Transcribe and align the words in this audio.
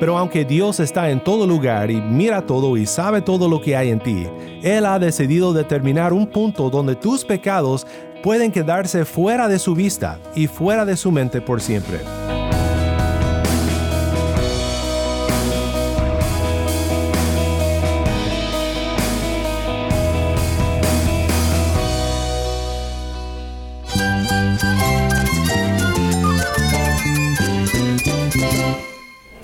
Pero 0.00 0.18
aunque 0.18 0.44
Dios 0.44 0.80
está 0.80 1.10
en 1.10 1.22
todo 1.22 1.46
lugar 1.46 1.90
y 1.90 2.00
mira 2.00 2.42
todo 2.42 2.76
y 2.76 2.84
sabe 2.84 3.22
todo 3.22 3.48
lo 3.48 3.60
que 3.60 3.76
hay 3.76 3.90
en 3.90 4.00
ti, 4.00 4.26
Él 4.62 4.84
ha 4.84 4.98
decidido 4.98 5.52
determinar 5.52 6.12
un 6.12 6.26
punto 6.26 6.68
donde 6.68 6.94
tus 6.94 7.24
pecados 7.24 7.86
pueden 8.22 8.52
quedarse 8.52 9.04
fuera 9.04 9.48
de 9.48 9.58
su 9.58 9.74
vista 9.74 10.18
y 10.34 10.46
fuera 10.46 10.84
de 10.84 10.96
su 10.96 11.12
mente 11.12 11.40
por 11.40 11.60
siempre. 11.60 12.00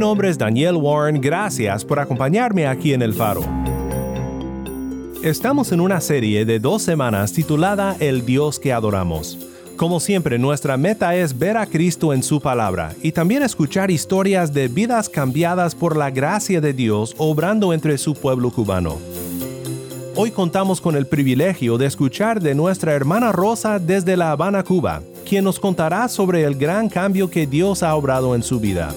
Nombre 0.00 0.30
es 0.30 0.38
Daniel 0.38 0.76
Warren, 0.76 1.20
gracias 1.20 1.84
por 1.84 2.00
acompañarme 2.00 2.66
aquí 2.66 2.94
en 2.94 3.02
El 3.02 3.12
Faro. 3.12 3.42
Estamos 5.22 5.72
en 5.72 5.80
una 5.82 6.00
serie 6.00 6.46
de 6.46 6.58
dos 6.58 6.80
semanas 6.80 7.34
titulada 7.34 7.94
El 8.00 8.24
Dios 8.24 8.58
que 8.58 8.72
adoramos. 8.72 9.38
Como 9.76 10.00
siempre, 10.00 10.38
nuestra 10.38 10.78
meta 10.78 11.14
es 11.14 11.38
ver 11.38 11.58
a 11.58 11.66
Cristo 11.66 12.14
en 12.14 12.22
su 12.22 12.40
palabra 12.40 12.94
y 13.02 13.12
también 13.12 13.42
escuchar 13.42 13.90
historias 13.90 14.54
de 14.54 14.68
vidas 14.68 15.10
cambiadas 15.10 15.74
por 15.74 15.98
la 15.98 16.10
gracia 16.10 16.62
de 16.62 16.72
Dios 16.72 17.14
obrando 17.18 17.74
entre 17.74 17.98
su 17.98 18.14
pueblo 18.14 18.50
cubano. 18.50 18.96
Hoy 20.16 20.30
contamos 20.30 20.80
con 20.80 20.96
el 20.96 21.06
privilegio 21.06 21.76
de 21.76 21.84
escuchar 21.84 22.40
de 22.40 22.54
nuestra 22.54 22.94
hermana 22.94 23.32
Rosa 23.32 23.78
desde 23.78 24.16
La 24.16 24.32
Habana, 24.32 24.62
Cuba, 24.62 25.02
quien 25.28 25.44
nos 25.44 25.60
contará 25.60 26.08
sobre 26.08 26.44
el 26.44 26.54
gran 26.54 26.88
cambio 26.88 27.28
que 27.28 27.46
Dios 27.46 27.82
ha 27.82 27.94
obrado 27.94 28.34
en 28.34 28.42
su 28.42 28.58
vida. 28.58 28.94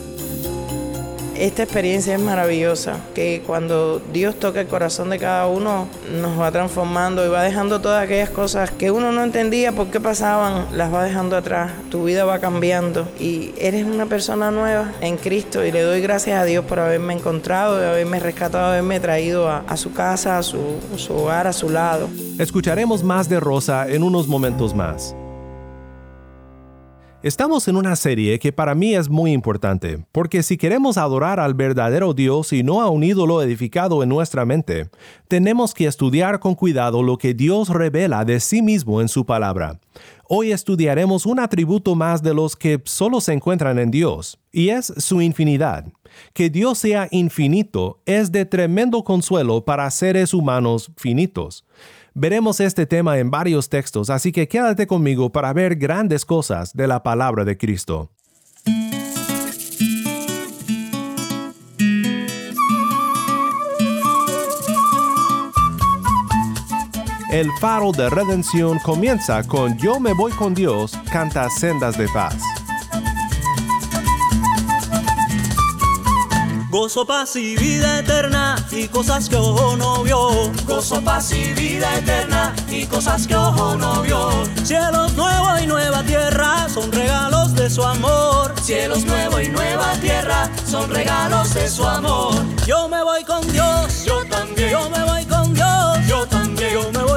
Esta 1.44 1.64
experiencia 1.64 2.16
es 2.16 2.22
maravillosa, 2.22 3.02
que 3.14 3.44
cuando 3.46 4.02
Dios 4.14 4.40
toca 4.40 4.62
el 4.62 4.68
corazón 4.68 5.10
de 5.10 5.20
cada 5.20 5.46
uno, 5.48 5.90
nos 6.22 6.40
va 6.40 6.50
transformando 6.54 7.26
y 7.26 7.28
va 7.28 7.44
dejando 7.44 7.82
todas 7.82 8.02
aquellas 8.02 8.30
cosas 8.30 8.72
que 8.72 8.92
uno 8.92 9.12
no 9.12 9.26
entendía 9.26 9.74
por 9.74 9.88
qué 9.88 10.00
pasaban, 10.00 10.68
las 10.72 10.94
va 10.94 11.04
dejando 11.04 11.36
atrás. 11.36 11.74
Tu 11.92 12.06
vida 12.06 12.24
va 12.24 12.40
cambiando 12.40 13.10
y 13.20 13.52
eres 13.58 13.84
una 13.84 14.06
persona 14.06 14.52
nueva 14.52 14.94
en 15.02 15.18
Cristo 15.18 15.66
y 15.66 15.74
le 15.74 15.82
doy 15.82 16.00
gracias 16.00 16.40
a 16.40 16.46
Dios 16.46 16.64
por 16.64 16.80
haberme 16.80 17.14
encontrado, 17.14 17.78
de 17.78 17.90
haberme 17.90 18.22
rescatado, 18.22 18.68
haberme 18.68 19.02
traído 19.02 19.50
a, 19.50 19.66
a 19.68 19.76
su 19.76 19.92
casa, 19.92 20.38
a 20.38 20.44
su, 20.44 20.62
a 20.96 20.98
su 20.98 21.14
hogar, 21.14 21.46
a 21.48 21.52
su 21.52 21.70
lado. 21.70 22.08
Escucharemos 22.40 23.04
más 23.04 23.28
de 23.28 23.42
Rosa 23.42 23.86
en 23.90 24.04
unos 24.04 24.30
momentos 24.30 24.74
más. 24.74 25.14
Estamos 27.24 27.70
en 27.70 27.78
una 27.78 27.96
serie 27.96 28.38
que 28.38 28.52
para 28.52 28.76
mí 28.76 28.96
es 28.96 29.08
muy 29.08 29.32
importante, 29.32 30.06
porque 30.12 30.44
si 30.44 30.58
queremos 30.58 30.98
adorar 30.98 31.40
al 31.40 31.54
verdadero 31.54 32.14
Dios 32.14 32.52
y 32.52 32.64
no 32.64 32.82
a 32.82 32.90
un 32.90 33.02
ídolo 33.02 33.42
edificado 33.42 34.04
en 34.04 34.10
nuestra 34.10 34.44
mente, 34.44 34.90
tenemos 35.30 35.74
que 35.74 35.88
estudiar 35.88 36.42
con 36.42 36.54
cuidado 36.54 37.02
lo 37.02 37.18
que 37.18 37.34
Dios 37.34 37.70
revela 37.70 38.26
de 38.26 38.42
sí 38.42 38.62
mismo 38.62 39.00
en 39.00 39.08
su 39.08 39.26
palabra. 39.26 39.80
Hoy 40.28 40.52
estudiaremos 40.52 41.26
un 41.26 41.40
atributo 41.40 41.96
más 41.96 42.22
de 42.22 42.34
los 42.34 42.58
que 42.58 42.82
solo 42.84 43.22
se 43.22 43.32
encuentran 43.32 43.80
en 43.80 43.90
Dios, 43.90 44.38
y 44.52 44.68
es 44.68 44.88
su 44.98 45.22
infinidad. 45.22 45.86
Que 46.34 46.50
Dios 46.50 46.78
sea 46.78 47.08
infinito 47.10 48.02
es 48.06 48.34
de 48.34 48.46
tremendo 48.46 49.06
consuelo 49.06 49.64
para 49.64 49.90
seres 49.92 50.34
humanos 50.34 50.92
finitos. 50.98 51.64
Veremos 52.16 52.60
este 52.60 52.86
tema 52.86 53.18
en 53.18 53.32
varios 53.32 53.70
textos, 53.70 54.12
así 54.12 54.32
que 54.32 54.48
quédate 54.48 54.86
conmigo 54.86 55.32
para 55.32 55.52
ver 55.52 55.76
grandes 55.76 56.26
cosas 56.26 56.74
de 56.74 56.88
la 56.88 57.02
palabra 57.02 57.44
de 57.44 57.58
Cristo. 57.58 58.12
El 67.32 67.50
faro 67.60 67.92
de 67.92 68.12
redención 68.12 68.78
comienza 68.78 69.42
con 69.48 69.76
Yo 69.80 70.00
me 70.00 70.14
voy 70.14 70.32
con 70.34 70.54
Dios, 70.54 70.96
canta 71.12 71.50
sendas 71.50 71.98
de 71.98 72.08
paz. 72.10 72.53
Gozo, 76.74 77.06
paz 77.06 77.36
y 77.36 77.56
vida 77.56 78.00
eterna 78.00 78.56
y 78.72 78.88
cosas 78.88 79.30
que 79.30 79.36
ojo 79.36 79.78
no 79.78 80.02
vio. 80.02 80.52
Gozo, 80.66 81.04
paz 81.04 81.32
y 81.32 81.54
vida 81.54 82.00
eterna 82.00 82.52
y 82.68 82.88
cosas 82.88 83.28
que 83.28 83.36
ojo 83.36 83.76
no 83.76 84.02
vio. 84.02 84.32
Cielos 84.64 85.14
nuevos 85.14 85.62
y 85.62 85.68
nueva 85.68 86.02
tierra 86.02 86.68
son 86.68 86.92
regalos 86.92 87.54
de 87.54 87.70
su 87.70 87.84
amor. 87.84 88.56
Cielos 88.60 89.06
nuevos 89.06 89.44
y 89.44 89.50
nueva 89.50 89.94
tierra 90.02 90.50
son 90.66 90.90
regalos 90.90 91.54
de 91.54 91.70
su 91.70 91.86
amor. 91.86 92.34
Yo 92.66 92.88
me 92.88 93.04
voy 93.04 93.24
con 93.24 93.48
Dios. 93.52 94.04
Yo 94.04 94.26
también. 94.26 94.72
Yo 94.72 94.90
me 94.90 95.04
voy 95.04 95.26
con 95.26 95.54
Dios. 95.54 96.00
Yo 96.08 96.26
también. 96.26 96.74
Yo 96.74 96.92
me 96.92 97.04
voy 97.04 97.13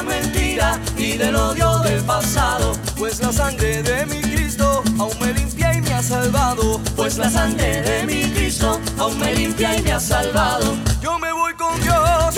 mentira 0.00 0.80
y 0.96 1.18
del 1.18 1.36
odio 1.36 1.78
del 1.80 2.02
pasado. 2.04 2.72
Pues 2.96 3.20
la 3.20 3.32
sangre 3.32 3.82
de 3.82 4.06
mi 4.06 4.20
Cristo 4.22 4.82
aún 4.98 5.18
me 5.20 5.34
limpia 5.34 5.74
y 5.74 5.82
me 5.82 5.92
ha 5.92 6.02
salvado. 6.02 6.80
Pues 6.96 7.18
la 7.18 7.28
sangre 7.28 7.82
de 7.82 8.06
mi 8.06 8.22
Cristo 8.32 8.80
aún 8.98 9.18
me 9.18 9.34
limpia 9.34 9.76
y 9.76 9.82
me 9.82 9.92
ha 9.92 10.00
salvado. 10.00 10.74
Yo 11.02 11.18
me 11.18 11.32
voy 11.32 11.52
con 11.54 11.78
Dios. 11.82 12.31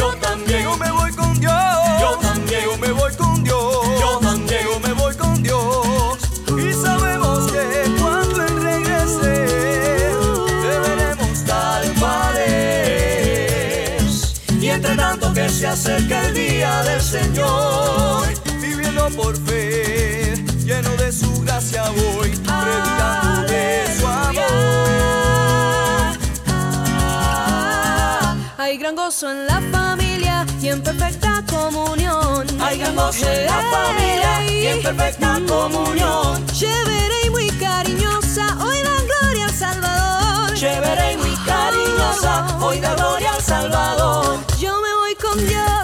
Acerca 15.85 16.29
el 16.29 16.35
día 16.35 16.83
del 16.85 17.01
Señor, 17.03 18.27
Viviendo 18.59 19.11
por 19.11 19.37
fe, 19.45 20.35
lleno 20.65 20.89
de 20.97 21.13
su 21.13 21.43
gracia 21.43 21.83
voy, 21.91 22.31
predicando 22.31 23.43
de 23.53 23.85
su 23.99 24.07
amor. 24.07 24.45
Hay 28.57 28.79
gran 28.79 28.97
gozo 28.97 29.31
en 29.31 29.47
la 29.47 29.61
familia 29.71 30.47
y 30.63 30.69
en 30.69 30.83
perfecta 30.83 31.45
comunión. 31.51 32.47
hay 32.63 32.79
gran 32.79 32.97
gozo 32.97 33.31
en 33.31 33.45
la 33.45 33.63
familia 33.71 34.51
y 34.51 34.67
en 34.69 34.83
perfecta 34.83 35.39
comunión. 35.47 36.47
Chévere 36.47 37.27
y 37.27 37.31
muy 37.31 37.51
cariñosa, 37.51 38.57
hoy 38.65 38.79
dan 38.83 39.07
gloria 39.07 39.45
al 39.45 39.53
Salvador. 39.53 40.55
Chévere 40.55 41.13
y 41.13 41.17
muy 41.19 41.37
cariñosa, 41.45 42.59
hoy 42.63 42.81
da 42.81 42.95
gloria 42.95 43.35
al 43.35 43.43
Salvador. 43.43 44.39
Yo 44.59 44.81
me 44.81 44.94
voy 45.35 45.47
con 45.47 45.84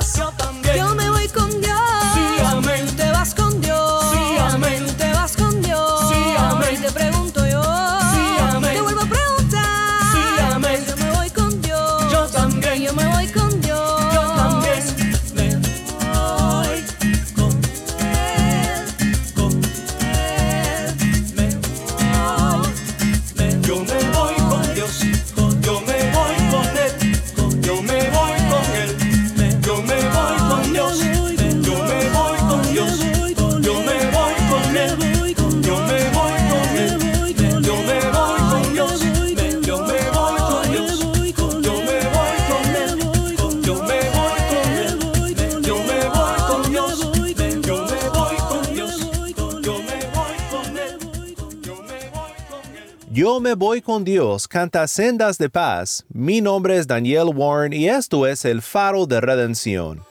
Con 53.84 54.04
Dios, 54.04 54.46
canta 54.46 54.86
sendas 54.86 55.38
de 55.38 55.48
paz. 55.48 56.04
Mi 56.12 56.40
nombre 56.40 56.76
es 56.76 56.86
Daniel 56.86 57.30
Warren 57.34 57.72
y 57.72 57.88
esto 57.88 58.26
es 58.26 58.44
el 58.44 58.62
faro 58.62 59.06
de 59.06 59.20
redención. 59.20 60.02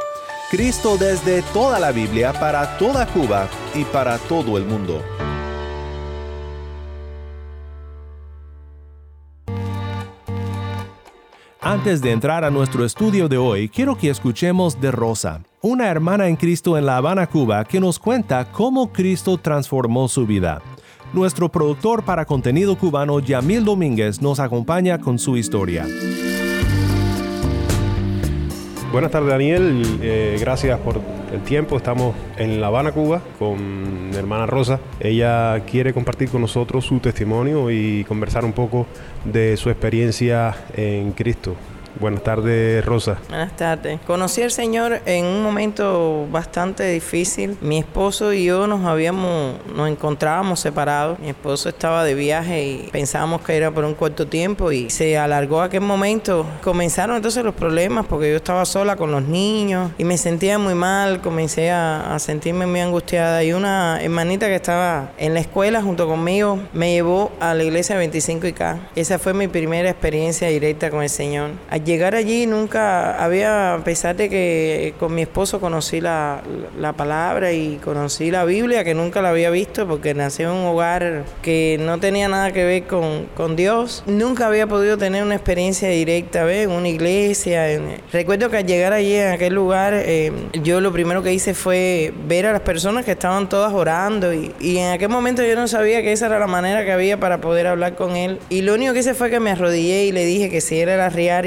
Cristo 0.50 0.98
desde 0.98 1.44
toda 1.54 1.80
la 1.80 1.92
Biblia 1.92 2.34
para 2.34 2.78
toda 2.78 3.06
Cuba 3.08 3.48
y 3.76 3.84
para 3.86 4.18
todo 4.18 4.58
el 4.58 4.66
mundo. 4.66 5.04
Antes 11.62 12.02
de 12.02 12.12
entrar 12.12 12.44
a 12.44 12.50
nuestro 12.50 12.84
estudio 12.86 13.28
de 13.28 13.38
hoy, 13.38 13.70
quiero 13.70 13.98
que 13.98 14.10
escuchemos 14.10 14.82
de 14.82 14.92
Rosa, 14.92 15.44
una 15.62 15.90
hermana 15.90 16.28
en 16.28 16.36
Cristo 16.36 16.78
en 16.78 16.86
La 16.86 16.98
Habana, 16.98 17.28
Cuba, 17.28 17.66
que 17.66 17.80
nos 17.80 18.00
cuenta 18.00 18.52
cómo 18.52 18.92
Cristo 18.92 19.38
transformó 19.38 20.08
su 20.08 20.26
vida. 20.26 20.62
Nuestro 21.12 21.50
productor 21.50 22.04
para 22.04 22.26
contenido 22.26 22.78
cubano, 22.78 23.20
Yamil 23.20 23.66
Domínguez, 23.66 24.22
nos 24.22 24.40
acompaña 24.40 25.00
con 25.00 25.18
su 25.18 25.38
historia. 25.38 25.88
Buenas 28.92 29.10
tardes 29.10 29.30
Daniel, 29.30 30.00
eh, 30.04 30.38
gracias 30.40 30.80
por 30.80 31.02
el 31.34 31.42
tiempo. 31.42 31.78
Estamos 31.78 32.16
en 32.38 32.62
La 32.62 32.68
Habana, 32.68 32.92
Cuba, 32.92 33.24
con 33.40 34.10
mi 34.12 34.16
hermana 34.16 34.46
Rosa. 34.46 34.80
Ella 35.00 35.60
quiere 35.66 35.96
compartir 35.96 36.30
con 36.30 36.42
nosotros 36.42 36.86
su 36.86 37.00
testimonio 37.00 37.72
y 37.72 38.04
conversar 38.04 38.46
un 38.46 38.54
poco 38.54 38.86
de 39.26 39.58
su 39.58 39.72
experiencia 39.72 40.56
en 40.76 41.12
Cristo. 41.14 41.56
Buenas 42.00 42.24
tardes, 42.24 42.86
Rosa. 42.86 43.18
Buenas 43.30 43.56
tardes. 43.56 44.00
Conocí 44.06 44.42
al 44.42 44.52
Señor 44.52 45.02
en 45.06 45.26
un 45.26 45.44
momento 45.44 46.28
bastante 46.32 46.90
difícil. 46.92 47.58
Mi 47.62 47.80
esposo 47.80 48.34
y 48.34 48.46
yo 48.46 48.68
nos 48.68 48.86
habíamos, 48.86 49.56
nos 49.76 49.90
encontrábamos 49.90 50.60
separados. 50.60 51.20
Mi 51.20 51.30
esposo 51.30 51.70
estaba 51.70 52.04
de 52.04 52.14
viaje 52.14 52.64
y 52.66 52.90
pensábamos 52.92 53.42
que 53.42 53.58
era 53.58 53.72
por 53.72 53.84
un 53.84 53.96
corto 53.96 54.28
tiempo 54.28 54.72
y 54.72 54.90
se 54.90 55.18
alargó 55.18 55.62
aquel 55.62 55.82
momento. 55.82 56.46
Comenzaron 56.64 57.16
entonces 57.16 57.44
los 57.44 57.56
problemas 57.56 58.06
porque 58.06 58.30
yo 58.30 58.38
estaba 58.38 58.66
sola 58.66 58.96
con 58.96 59.12
los 59.12 59.24
niños 59.24 59.92
y 59.98 60.04
me 60.04 60.18
sentía 60.18 60.58
muy 60.58 60.76
mal. 60.76 61.22
Comencé 61.22 61.72
a, 61.72 62.16
a 62.16 62.20
sentirme 62.20 62.66
muy 62.66 62.80
angustiada 62.80 63.44
y 63.44 63.54
una 63.54 64.00
hermanita 64.02 64.48
que 64.48 64.56
estaba 64.56 65.12
en 65.18 65.34
la 65.34 65.40
escuela 65.40 65.82
junto 65.82 66.08
conmigo 66.08 66.60
me 66.74 66.94
llevó 66.94 67.32
a 67.40 67.54
la 67.54 67.64
iglesia 67.64 67.98
25 67.98 68.48
y 68.48 68.54
K. 68.54 68.80
Esa 68.96 69.20
fue 69.20 69.34
mi 69.34 69.48
primera 69.48 69.90
experiencia 69.90 70.48
directa 70.48 70.90
con 70.90 71.04
el 71.04 71.10
Señor. 71.10 71.52
Llegar 71.86 72.16
allí 72.16 72.46
nunca 72.46 73.24
había, 73.24 73.76
a 73.76 73.84
pesar 73.84 74.16
de 74.16 74.30
que 74.30 74.94
con 75.00 75.14
mi 75.14 75.22
esposo 75.22 75.60
conocí 75.60 76.02
la, 76.02 76.42
la, 76.78 76.94
palabra 76.94 77.52
y 77.52 77.78
conocí 77.84 78.32
la 78.32 78.44
Biblia, 78.46 78.84
que 78.84 78.94
nunca 78.94 79.22
la 79.22 79.30
había 79.30 79.50
visto 79.50 79.88
porque 79.88 80.14
nací 80.14 80.44
en 80.44 80.50
un 80.50 80.66
hogar 80.66 81.24
que 81.42 81.78
no 81.80 82.00
tenía 82.00 82.28
nada 82.28 82.52
que 82.52 82.64
ver 82.64 82.84
con, 82.84 83.28
con 83.36 83.56
Dios, 83.56 84.04
nunca 84.08 84.48
había 84.48 84.68
podido 84.68 84.98
tener 84.98 85.24
una 85.24 85.36
experiencia 85.36 85.90
directa, 85.90 86.44
¿ves? 86.44 86.66
En 86.66 86.72
una 86.72 86.90
iglesia. 86.90 87.68
Recuerdo 88.12 88.50
que 88.50 88.58
al 88.58 88.66
llegar 88.66 88.94
allí 88.94 89.16
en 89.16 89.32
aquel 89.32 89.54
lugar, 89.54 89.94
eh, 89.96 90.32
yo 90.64 90.82
lo 90.82 90.92
primero 90.92 91.24
que 91.24 91.34
hice 91.34 91.54
fue 91.54 92.14
ver 92.28 92.46
a 92.46 92.52
las 92.52 92.62
personas 92.62 93.06
que 93.06 93.12
estaban 93.12 93.50
todas 93.50 93.74
orando 93.74 94.34
y, 94.34 94.52
en 94.60 94.92
aquel 94.92 95.10
momento 95.10 95.44
yo 95.44 95.56
no 95.56 95.68
sabía 95.68 96.02
que 96.02 96.12
esa 96.12 96.28
era 96.28 96.40
la 96.40 96.48
manera 96.48 96.86
que 96.86 96.92
había 96.92 97.20
para 97.20 97.42
poder 97.42 97.68
hablar 97.68 97.96
con 97.96 98.16
él. 98.16 98.40
Y 98.50 98.62
lo 98.62 98.74
único 98.74 98.94
que 98.94 99.00
hice 99.00 99.14
fue 99.14 99.30
que 99.30 99.40
me 99.40 99.52
arrodillé 99.52 100.06
y 100.06 100.12
le 100.12 100.26
dije 100.26 100.50
que 100.50 100.62
si 100.62 100.80
era 100.80 101.10
Riar 101.10 101.46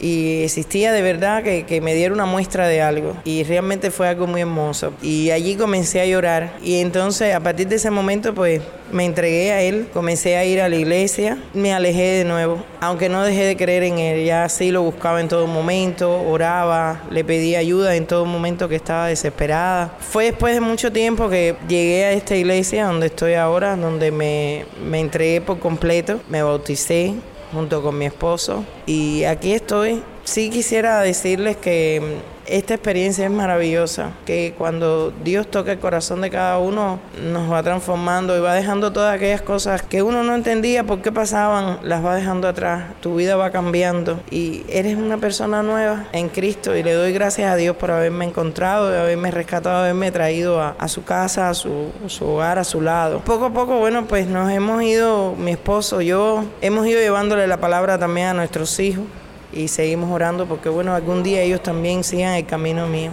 y, 0.00 0.42
existía 0.42 0.92
de 0.92 1.02
verdad 1.02 1.42
que, 1.42 1.64
que, 1.64 1.80
me 1.80 1.94
diera 1.94 2.12
una 2.12 2.26
muestra 2.26 2.66
de 2.66 2.82
algo. 2.82 3.16
Y 3.24 3.44
realmente 3.44 3.90
fue 3.90 4.08
algo 4.08 4.26
muy 4.26 4.40
hermoso. 4.40 4.92
Y 5.02 5.30
allí 5.30 5.56
comencé 5.56 6.00
a 6.00 6.06
llorar. 6.06 6.56
Y 6.62 6.80
entonces 6.80 7.34
a 7.34 7.40
partir 7.40 7.68
de 7.68 7.76
ese 7.76 7.90
momento 7.90 8.34
pues 8.34 8.60
me 8.92 9.04
entregué 9.04 9.52
a 9.52 9.62
él, 9.62 9.88
comencé 9.92 10.36
a 10.36 10.44
ir 10.44 10.60
a 10.60 10.68
la 10.68 10.76
iglesia, 10.76 11.38
me 11.54 11.72
alejé 11.72 12.02
de 12.02 12.24
nuevo. 12.24 12.62
Aunque 12.80 13.08
no 13.08 13.22
dejé 13.22 13.44
de 13.44 13.56
creer 13.56 13.84
en 13.84 13.98
él, 13.98 14.24
ya 14.24 14.48
sí 14.48 14.70
lo 14.70 14.82
buscaba 14.82 15.20
en 15.20 15.28
todo 15.28 15.46
momento, 15.46 16.20
oraba, 16.22 17.02
le 17.10 17.24
pedía 17.24 17.58
ayuda 17.58 17.94
en 17.94 18.06
todo 18.06 18.24
momento 18.24 18.68
que 18.68 18.76
estaba 18.76 19.06
desesperada. 19.06 19.94
Fue 20.00 20.26
después 20.26 20.54
de 20.54 20.60
mucho 20.60 20.92
tiempo 20.92 21.28
que 21.28 21.56
llegué 21.68 22.04
a 22.04 22.12
esta 22.12 22.36
iglesia 22.36 22.86
donde 22.86 23.06
estoy 23.06 23.34
ahora, 23.34 23.76
donde 23.76 24.10
me, 24.10 24.64
me 24.84 25.00
entregué 25.00 25.40
por 25.40 25.58
completo, 25.58 26.20
me 26.28 26.42
bauticé, 26.42 27.14
junto 27.52 27.82
con 27.82 27.98
mi 27.98 28.06
esposo. 28.06 28.64
Y 28.86 29.24
aquí 29.24 29.52
estoy. 29.52 30.02
Sí 30.24 30.50
quisiera 30.50 31.00
decirles 31.00 31.56
que 31.56 32.18
esta 32.50 32.74
experiencia 32.74 33.24
es 33.24 33.30
maravillosa, 33.30 34.10
que 34.26 34.54
cuando 34.58 35.12
Dios 35.24 35.46
toca 35.48 35.72
el 35.72 35.78
corazón 35.78 36.20
de 36.20 36.30
cada 36.30 36.58
uno, 36.58 36.98
nos 37.22 37.50
va 37.50 37.62
transformando 37.62 38.36
y 38.36 38.40
va 38.40 38.54
dejando 38.54 38.92
todas 38.92 39.14
aquellas 39.14 39.40
cosas 39.40 39.82
que 39.82 40.02
uno 40.02 40.24
no 40.24 40.34
entendía 40.34 40.84
por 40.84 41.00
qué 41.00 41.12
pasaban, 41.12 41.78
las 41.84 42.04
va 42.04 42.16
dejando 42.16 42.48
atrás. 42.48 42.84
Tu 43.00 43.14
vida 43.14 43.36
va 43.36 43.50
cambiando 43.50 44.20
y 44.30 44.64
eres 44.68 44.96
una 44.96 45.18
persona 45.18 45.62
nueva 45.62 46.08
en 46.12 46.28
Cristo 46.28 46.74
y 46.76 46.82
le 46.82 46.92
doy 46.92 47.12
gracias 47.12 47.52
a 47.52 47.56
Dios 47.56 47.76
por 47.76 47.92
haberme 47.92 48.24
encontrado, 48.24 48.90
de 48.90 48.98
haberme 48.98 49.30
rescatado, 49.30 49.78
haberme 49.78 50.10
traído 50.10 50.60
a, 50.60 50.88
su 50.88 51.04
casa, 51.04 51.50
a 51.50 51.54
su, 51.54 51.92
hogar, 52.20 52.58
a 52.58 52.64
su 52.64 52.80
lado. 52.80 53.20
Poco 53.20 53.46
a 53.46 53.50
poco, 53.52 53.78
bueno, 53.78 54.06
pues 54.06 54.26
nos 54.26 54.50
hemos 54.50 54.82
ido, 54.82 55.36
mi 55.36 55.52
esposo, 55.52 56.00
yo, 56.00 56.44
hemos 56.60 56.86
ido 56.86 57.00
llevándole 57.00 57.46
la 57.46 57.58
palabra 57.58 57.96
también 57.98 58.28
a 58.28 58.34
nuestros 58.34 58.78
hijos 58.80 59.04
y 59.52 59.68
seguimos 59.68 60.10
orando 60.10 60.46
porque 60.46 60.68
bueno, 60.68 60.94
algún 60.94 61.22
día 61.22 61.42
ellos 61.42 61.62
también 61.62 62.04
sigan 62.04 62.34
el 62.34 62.46
camino 62.46 62.86
mío. 62.86 63.12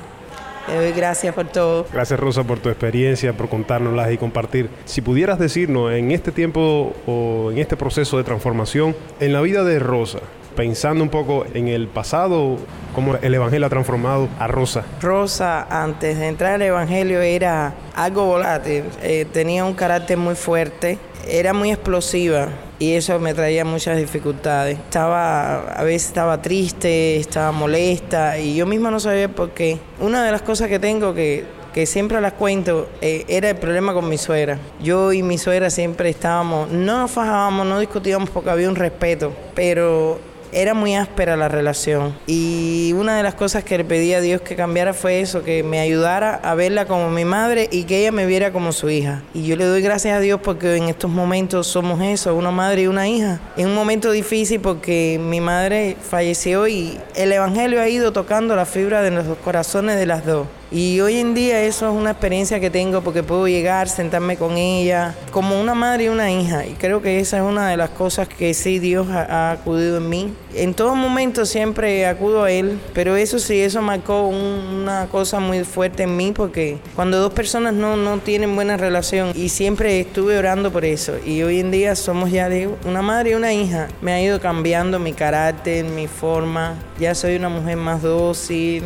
Doy 0.67 0.91
gracias 0.91 1.33
por 1.33 1.47
todo. 1.47 1.85
Gracias 1.93 2.19
Rosa 2.19 2.43
por 2.43 2.59
tu 2.59 2.67
experiencia, 2.67 3.31
por 3.31 3.47
contárnoslas 3.47 4.11
y 4.11 4.17
compartir. 4.17 4.69
Si 4.83 5.01
pudieras 5.01 5.39
decirnos 5.39 5.93
en 5.93 6.11
este 6.11 6.33
tiempo 6.33 6.93
o 7.05 7.51
en 7.51 7.59
este 7.59 7.77
proceso 7.77 8.17
de 8.17 8.25
transformación, 8.25 8.93
en 9.21 9.31
la 9.31 9.39
vida 9.39 9.63
de 9.63 9.79
Rosa, 9.79 10.19
pensando 10.57 11.03
un 11.03 11.09
poco 11.09 11.45
en 11.53 11.69
el 11.69 11.87
pasado, 11.87 12.57
cómo 12.93 13.15
el 13.15 13.33
Evangelio 13.33 13.65
ha 13.65 13.69
transformado 13.69 14.27
a 14.39 14.47
Rosa. 14.47 14.83
Rosa, 15.01 15.67
antes 15.69 16.19
de 16.19 16.27
entrar 16.27 16.55
al 16.55 16.61
Evangelio, 16.63 17.21
era 17.21 17.73
algo 17.95 18.25
volátil, 18.25 18.83
eh, 19.01 19.25
tenía 19.31 19.63
un 19.63 19.73
carácter 19.73 20.17
muy 20.17 20.35
fuerte, 20.35 20.97
era 21.29 21.53
muy 21.53 21.71
explosiva 21.71 22.49
y 22.79 22.93
eso 22.93 23.19
me 23.19 23.33
traía 23.33 23.65
muchas 23.65 23.97
dificultades. 23.97 24.77
Estaba, 24.77 25.71
a 25.71 25.83
veces 25.83 26.09
estaba 26.09 26.41
triste, 26.41 27.17
estaba 27.17 27.51
molesta 27.51 28.37
y 28.37 28.55
yo 28.55 28.65
misma 28.65 28.91
no 28.91 28.99
sabía 28.99 29.29
por 29.29 29.51
qué. 29.51 29.79
Una 29.99 30.23
de 30.23 30.31
las 30.31 30.41
cosas 30.41 30.67
que 30.67 30.79
tengo 30.79 31.13
que, 31.13 31.45
que 31.73 31.85
siempre 31.85 32.19
las 32.21 32.33
cuento 32.33 32.89
eh, 33.01 33.25
era 33.27 33.49
el 33.49 33.55
problema 33.55 33.93
con 33.93 34.07
mi 34.07 34.17
suegra. 34.17 34.59
Yo 34.81 35.13
y 35.13 35.23
mi 35.23 35.37
suegra 35.37 35.69
siempre 35.69 36.09
estábamos, 36.09 36.69
no 36.71 36.99
nos 36.99 37.11
fajábamos, 37.11 37.65
no 37.65 37.79
discutíamos 37.79 38.29
porque 38.29 38.49
había 38.49 38.69
un 38.69 38.75
respeto, 38.75 39.33
pero 39.55 40.19
era 40.51 40.73
muy 40.73 40.95
áspera 40.95 41.35
la 41.35 41.47
relación 41.47 42.15
y 42.25 42.93
una 42.93 43.17
de 43.17 43.23
las 43.23 43.35
cosas 43.35 43.63
que 43.63 43.77
le 43.77 43.85
pedí 43.85 44.13
a 44.13 44.21
Dios 44.21 44.41
que 44.41 44.55
cambiara 44.55 44.93
fue 44.93 45.21
eso, 45.21 45.43
que 45.43 45.63
me 45.63 45.79
ayudara 45.79 46.35
a 46.35 46.55
verla 46.55 46.85
como 46.85 47.09
mi 47.09 47.25
madre 47.25 47.67
y 47.71 47.83
que 47.83 47.99
ella 47.99 48.11
me 48.11 48.25
viera 48.25 48.51
como 48.51 48.71
su 48.71 48.89
hija. 48.89 49.21
Y 49.33 49.45
yo 49.45 49.55
le 49.55 49.65
doy 49.65 49.81
gracias 49.81 50.17
a 50.17 50.19
Dios 50.19 50.39
porque 50.43 50.75
en 50.75 50.83
estos 50.83 51.11
momentos 51.11 51.67
somos 51.67 52.01
eso, 52.01 52.35
una 52.35 52.51
madre 52.51 52.83
y 52.83 52.87
una 52.87 53.07
hija. 53.07 53.39
En 53.55 53.67
un 53.67 53.75
momento 53.75 54.11
difícil 54.11 54.59
porque 54.59 55.19
mi 55.21 55.41
madre 55.41 55.95
falleció 56.01 56.67
y 56.67 56.97
el 57.15 57.31
Evangelio 57.31 57.81
ha 57.81 57.89
ido 57.89 58.11
tocando 58.11 58.55
la 58.55 58.65
fibra 58.65 59.01
de 59.01 59.11
los 59.11 59.25
corazones 59.43 59.97
de 59.97 60.05
las 60.05 60.25
dos. 60.25 60.47
Y 60.69 60.99
hoy 60.99 61.17
en 61.17 61.33
día 61.33 61.63
eso 61.63 61.89
es 61.89 61.95
una 61.95 62.11
experiencia 62.11 62.59
que 62.59 62.69
tengo 62.69 63.01
porque 63.01 63.23
puedo 63.23 63.47
llegar, 63.47 63.87
sentarme 63.87 64.35
con 64.35 64.57
ella, 64.57 65.15
como 65.31 65.59
una 65.59 65.73
madre 65.73 66.05
y 66.05 66.07
una 66.09 66.29
hija. 66.29 66.65
Y 66.65 66.73
creo 66.73 67.01
que 67.01 67.19
esa 67.19 67.37
es 67.37 67.43
una 67.43 67.69
de 67.69 67.77
las 67.77 67.91
cosas 67.91 68.27
que 68.27 68.53
sí 68.53 68.79
Dios 68.79 69.07
ha, 69.09 69.23
ha 69.23 69.51
acudido 69.51 69.97
en 69.97 70.09
mí. 70.09 70.33
En 70.53 70.73
todo 70.73 70.93
momento 70.95 71.45
siempre 71.45 72.05
acudo 72.05 72.43
a 72.43 72.51
Él, 72.51 72.79
pero 72.93 73.15
eso 73.15 73.39
sí, 73.39 73.59
eso 73.61 73.81
marcó 73.81 74.27
un, 74.27 74.35
una 74.35 75.07
cosa 75.07 75.39
muy 75.39 75.63
fuerte 75.63 76.03
en 76.03 76.17
mí 76.17 76.33
porque 76.33 76.79
cuando 76.95 77.19
dos 77.19 77.31
personas 77.31 77.73
no, 77.73 77.95
no 77.95 78.17
tienen 78.17 78.55
buena 78.55 78.75
relación 78.75 79.31
y 79.35 79.49
siempre 79.49 80.01
estuve 80.01 80.37
orando 80.37 80.71
por 80.71 80.83
eso. 80.83 81.13
Y 81.25 81.43
hoy 81.43 81.59
en 81.59 81.71
día 81.71 81.95
somos 81.95 82.31
ya 82.31 82.49
de 82.49 82.69
una 82.85 83.01
madre 83.01 83.31
y 83.31 83.33
una 83.35 83.53
hija. 83.53 83.87
Me 84.01 84.11
ha 84.11 84.21
ido 84.21 84.41
cambiando 84.41 84.99
mi 84.99 85.13
carácter, 85.13 85.85
mi 85.85 86.07
forma. 86.07 86.75
Ya 86.99 87.15
soy 87.15 87.35
una 87.35 87.49
mujer 87.49 87.77
más 87.77 88.01
dócil, 88.01 88.83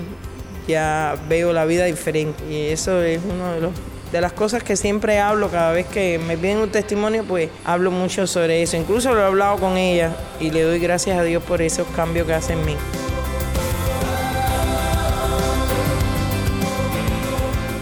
ya 0.68 1.16
veo 1.28 1.54
la 1.54 1.66
vida 1.66 1.86
diferente. 1.86 2.44
Y 2.50 2.68
eso 2.68 3.02
es 3.02 3.20
uno 3.24 3.52
de 3.54 3.92
de 4.12 4.20
las 4.20 4.34
cosas 4.34 4.62
que 4.64 4.76
siempre 4.76 5.20
hablo 5.20 5.50
cada 5.50 5.72
vez 5.72 5.88
que 5.88 6.20
me 6.20 6.38
piden 6.38 6.58
un 6.58 6.70
testimonio 6.70 7.24
pues 7.24 7.50
hablo 7.64 7.92
mucho 7.92 8.28
sobre 8.28 8.62
eso. 8.62 8.78
Incluso 8.78 9.14
lo 9.14 9.22
he 9.22 9.26
hablado 9.26 9.58
con 9.58 9.78
ella 9.78 10.12
y 10.40 10.52
le 10.52 10.64
doy 10.64 10.80
gracias 10.80 11.18
a 11.18 11.24
Dios 11.24 11.42
por 11.44 11.62
esos 11.62 11.88
cambios 11.96 12.28
que 12.28 12.34
hace 12.34 12.54
en 12.54 12.66
mí. 12.66 12.76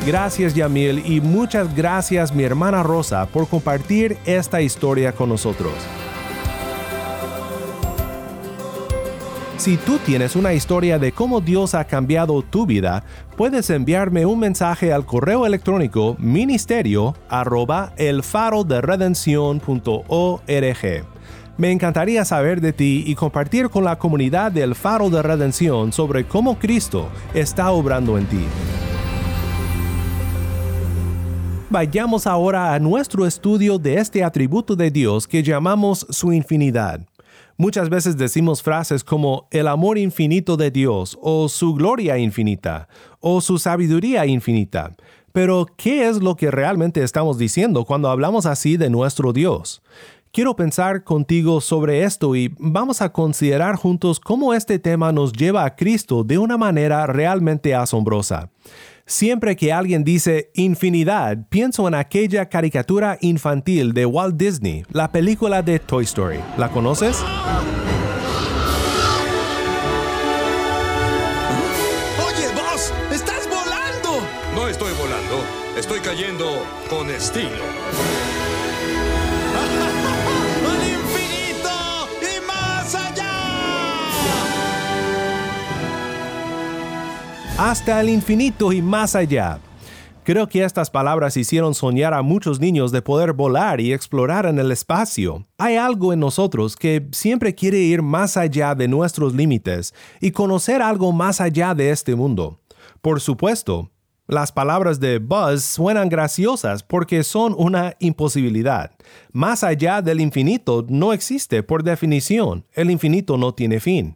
Gracias 0.05 0.53
Yamil 0.53 1.03
y 1.05 1.21
muchas 1.21 1.75
gracias 1.75 2.33
mi 2.33 2.43
hermana 2.43 2.83
Rosa 2.83 3.27
por 3.27 3.47
compartir 3.47 4.17
esta 4.25 4.61
historia 4.61 5.11
con 5.11 5.29
nosotros. 5.29 5.73
Si 9.59 9.75
tú 9.75 9.97
tienes 9.97 10.37
una 10.37 10.53
historia 10.53 10.97
de 10.99 11.11
cómo 11.11 11.41
Dios 11.41 11.75
ha 11.75 11.83
cambiado 11.83 12.41
tu 12.43 12.65
vida, 12.65 13.03
puedes 13.35 13.69
enviarme 13.69 14.25
un 14.25 14.39
mensaje 14.39 14.93
al 14.93 15.05
correo 15.05 15.45
electrónico 15.45 16.15
ministerio 16.17 17.13
Me 21.57 21.73
encantaría 21.73 22.23
saber 22.23 22.61
de 22.61 22.71
ti 22.71 23.03
y 23.05 23.15
compartir 23.15 23.67
con 23.67 23.83
la 23.83 23.97
comunidad 23.97 24.49
del 24.53 24.75
Faro 24.75 25.09
de 25.09 25.21
Redención 25.21 25.91
sobre 25.91 26.23
cómo 26.23 26.57
Cristo 26.57 27.09
está 27.33 27.69
obrando 27.71 28.17
en 28.17 28.27
ti. 28.27 28.45
Vayamos 31.69 32.25
ahora 32.27 32.73
a 32.73 32.79
nuestro 32.79 33.25
estudio 33.25 33.77
de 33.77 33.95
este 33.95 34.23
atributo 34.23 34.77
de 34.77 34.89
Dios 34.89 35.27
que 35.27 35.43
llamamos 35.43 36.07
su 36.09 36.31
infinidad. 36.31 37.01
Muchas 37.61 37.89
veces 37.89 38.15
decimos 38.15 38.63
frases 38.63 39.03
como 39.03 39.49
el 39.51 39.67
amor 39.67 39.97
infinito 39.97 40.55
de 40.55 40.71
Dios 40.71 41.19
o 41.21 41.49
su 41.49 41.73
gloria 41.73 42.17
infinita 42.17 42.87
o 43.19 43.41
su 43.41 43.57
sabiduría 43.57 44.25
infinita. 44.25 44.95
Pero, 45.33 45.65
¿qué 45.75 46.07
es 46.07 46.23
lo 46.23 46.37
que 46.37 46.51
realmente 46.51 47.03
estamos 47.03 47.37
diciendo 47.37 47.83
cuando 47.83 48.09
hablamos 48.09 48.45
así 48.45 48.77
de 48.77 48.89
nuestro 48.89 49.33
Dios? 49.33 49.81
Quiero 50.31 50.55
pensar 50.55 51.03
contigo 51.03 51.59
sobre 51.59 52.03
esto 52.03 52.33
y 52.33 52.55
vamos 52.59 53.01
a 53.01 53.11
considerar 53.11 53.75
juntos 53.75 54.21
cómo 54.21 54.53
este 54.53 54.79
tema 54.79 55.11
nos 55.11 55.33
lleva 55.33 55.65
a 55.65 55.75
Cristo 55.75 56.23
de 56.23 56.37
una 56.37 56.57
manera 56.57 57.07
realmente 57.07 57.75
asombrosa. 57.75 58.51
Siempre 59.09 59.55
que 59.55 59.73
alguien 59.73 60.03
dice 60.03 60.51
infinidad, 60.53 61.47
pienso 61.49 61.87
en 61.87 61.95
aquella 61.95 62.47
caricatura 62.47 63.17
infantil 63.21 63.93
de 63.93 64.05
Walt 64.05 64.35
Disney, 64.37 64.85
la 64.91 65.11
película 65.11 65.63
de 65.63 65.79
Toy 65.79 66.03
Story. 66.03 66.37
¿La 66.59 66.69
conoces? 66.69 67.17
Oye, 72.23 72.47
vos, 72.53 72.93
estás 73.11 73.49
volando. 73.49 74.23
No 74.53 74.67
estoy 74.67 74.93
volando, 74.93 75.43
estoy 75.75 76.01
cayendo 76.01 76.45
con 76.87 77.09
estilo. 77.09 78.38
Hasta 87.59 87.99
el 87.99 88.07
infinito 88.07 88.71
y 88.71 88.81
más 88.81 89.17
allá. 89.17 89.59
Creo 90.23 90.47
que 90.47 90.63
estas 90.63 90.89
palabras 90.89 91.35
hicieron 91.35 91.75
soñar 91.75 92.13
a 92.13 92.21
muchos 92.21 92.61
niños 92.61 92.93
de 92.93 93.01
poder 93.01 93.33
volar 93.33 93.81
y 93.81 93.91
explorar 93.91 94.45
en 94.45 94.59
el 94.59 94.71
espacio. 94.71 95.45
Hay 95.57 95.75
algo 95.75 96.13
en 96.13 96.21
nosotros 96.21 96.77
que 96.77 97.09
siempre 97.11 97.53
quiere 97.53 97.79
ir 97.79 98.01
más 98.01 98.37
allá 98.37 98.75
de 98.75 98.87
nuestros 98.87 99.33
límites 99.33 99.93
y 100.21 100.31
conocer 100.31 100.81
algo 100.81 101.11
más 101.11 101.41
allá 101.41 101.75
de 101.75 101.89
este 101.89 102.15
mundo. 102.15 102.61
Por 103.01 103.19
supuesto, 103.19 103.91
las 104.25 104.53
palabras 104.53 105.01
de 105.01 105.19
Buzz 105.19 105.63
suenan 105.63 106.07
graciosas 106.07 106.83
porque 106.83 107.23
son 107.23 107.53
una 107.57 107.95
imposibilidad. 107.99 108.91
Más 109.33 109.65
allá 109.65 110.01
del 110.01 110.21
infinito 110.21 110.85
no 110.87 111.11
existe 111.11 111.61
por 111.61 111.83
definición. 111.83 112.65
El 112.73 112.89
infinito 112.89 113.37
no 113.37 113.53
tiene 113.53 113.81
fin. 113.81 114.15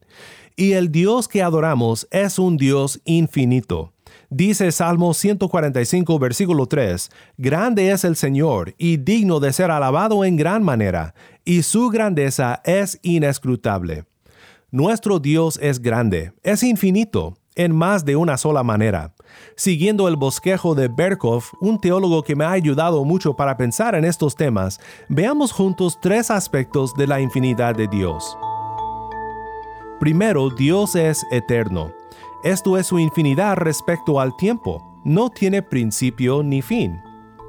Y 0.55 0.73
el 0.73 0.91
Dios 0.91 1.27
que 1.27 1.41
adoramos 1.41 2.07
es 2.11 2.37
un 2.37 2.57
Dios 2.57 3.01
infinito. 3.05 3.93
Dice 4.29 4.71
Salmo 4.71 5.13
145, 5.13 6.19
versículo 6.19 6.65
3, 6.65 7.09
Grande 7.37 7.91
es 7.91 8.03
el 8.03 8.15
Señor 8.15 8.73
y 8.77 8.97
digno 8.97 9.39
de 9.39 9.53
ser 9.53 9.71
alabado 9.71 10.25
en 10.25 10.37
gran 10.37 10.63
manera, 10.63 11.13
y 11.45 11.63
su 11.63 11.89
grandeza 11.89 12.61
es 12.65 12.99
inescrutable. 13.03 14.05
Nuestro 14.71 15.19
Dios 15.19 15.59
es 15.61 15.79
grande, 15.79 16.33
es 16.41 16.63
infinito, 16.63 17.37
en 17.55 17.75
más 17.75 18.05
de 18.05 18.15
una 18.15 18.37
sola 18.37 18.63
manera. 18.63 19.13
Siguiendo 19.55 20.07
el 20.07 20.15
bosquejo 20.15 20.73
de 20.73 20.87
Berkov, 20.87 21.43
un 21.61 21.79
teólogo 21.79 22.23
que 22.23 22.35
me 22.35 22.45
ha 22.45 22.51
ayudado 22.51 23.03
mucho 23.05 23.35
para 23.35 23.55
pensar 23.57 23.93
en 23.93 24.05
estos 24.05 24.35
temas, 24.35 24.79
veamos 25.09 25.51
juntos 25.51 25.99
tres 26.01 26.31
aspectos 26.31 26.93
de 26.95 27.05
la 27.05 27.21
infinidad 27.21 27.75
de 27.75 27.87
Dios. 27.87 28.35
Primero, 29.99 30.49
Dios 30.49 30.95
es 30.95 31.23
eterno. 31.31 31.93
Esto 32.43 32.77
es 32.77 32.87
su 32.87 32.99
infinidad 32.99 33.55
respecto 33.57 34.19
al 34.19 34.35
tiempo. 34.35 35.01
No 35.05 35.29
tiene 35.29 35.61
principio 35.61 36.43
ni 36.43 36.61
fin. 36.61 36.99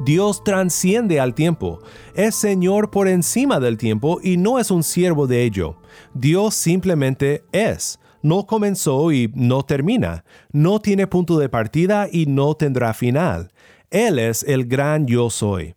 Dios 0.01 0.43
transciende 0.43 1.21
al 1.21 1.35
tiempo, 1.35 1.79
es 2.15 2.35
Señor 2.35 2.91
por 2.91 3.07
encima 3.07 3.61
del 3.61 3.79
tiempo 3.79 4.19
y 4.23 4.37
no 4.37 4.59
es 4.59 4.71
un 4.71 4.83
siervo 4.83 5.27
de 5.27 5.45
ello. 5.45 5.77
Dios 6.15 6.55
simplemente 6.55 7.45
es, 7.53 8.01
no 8.21 8.45
comenzó 8.47 9.13
y 9.13 9.31
no 9.35 9.63
termina, 9.63 10.25
no 10.51 10.81
tiene 10.81 11.07
punto 11.07 11.39
de 11.39 11.49
partida 11.49 12.09
y 12.11 12.27
no 12.27 12.55
tendrá 12.55 12.93
final. 12.93 13.53
Él 13.91 14.19
es 14.19 14.43
el 14.43 14.67
gran 14.67 15.07
yo 15.07 15.31
soy. 15.31 15.77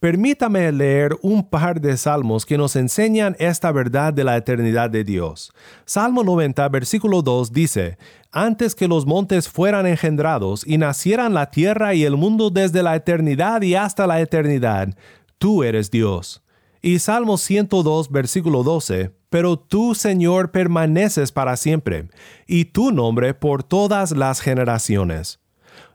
Permítame 0.00 0.72
leer 0.72 1.14
un 1.20 1.46
par 1.46 1.78
de 1.78 1.94
salmos 1.98 2.46
que 2.46 2.56
nos 2.56 2.74
enseñan 2.74 3.36
esta 3.38 3.70
verdad 3.70 4.14
de 4.14 4.24
la 4.24 4.38
eternidad 4.38 4.88
de 4.88 5.04
Dios. 5.04 5.52
Salmo 5.84 6.24
90, 6.24 6.66
versículo 6.70 7.20
2 7.20 7.52
dice, 7.52 7.98
Antes 8.32 8.74
que 8.74 8.88
los 8.88 9.04
montes 9.04 9.50
fueran 9.50 9.86
engendrados 9.86 10.66
y 10.66 10.78
nacieran 10.78 11.34
la 11.34 11.50
tierra 11.50 11.92
y 11.92 12.04
el 12.04 12.16
mundo 12.16 12.48
desde 12.48 12.82
la 12.82 12.96
eternidad 12.96 13.60
y 13.60 13.74
hasta 13.74 14.06
la 14.06 14.22
eternidad, 14.22 14.88
tú 15.36 15.64
eres 15.64 15.90
Dios. 15.90 16.42
Y 16.80 16.98
Salmo 17.00 17.36
102, 17.36 18.10
versículo 18.10 18.62
12, 18.62 19.10
Pero 19.28 19.58
tú, 19.58 19.94
Señor, 19.94 20.50
permaneces 20.50 21.30
para 21.30 21.58
siempre, 21.58 22.08
y 22.46 22.64
tu 22.64 22.90
nombre 22.90 23.34
por 23.34 23.64
todas 23.64 24.12
las 24.12 24.40
generaciones. 24.40 25.40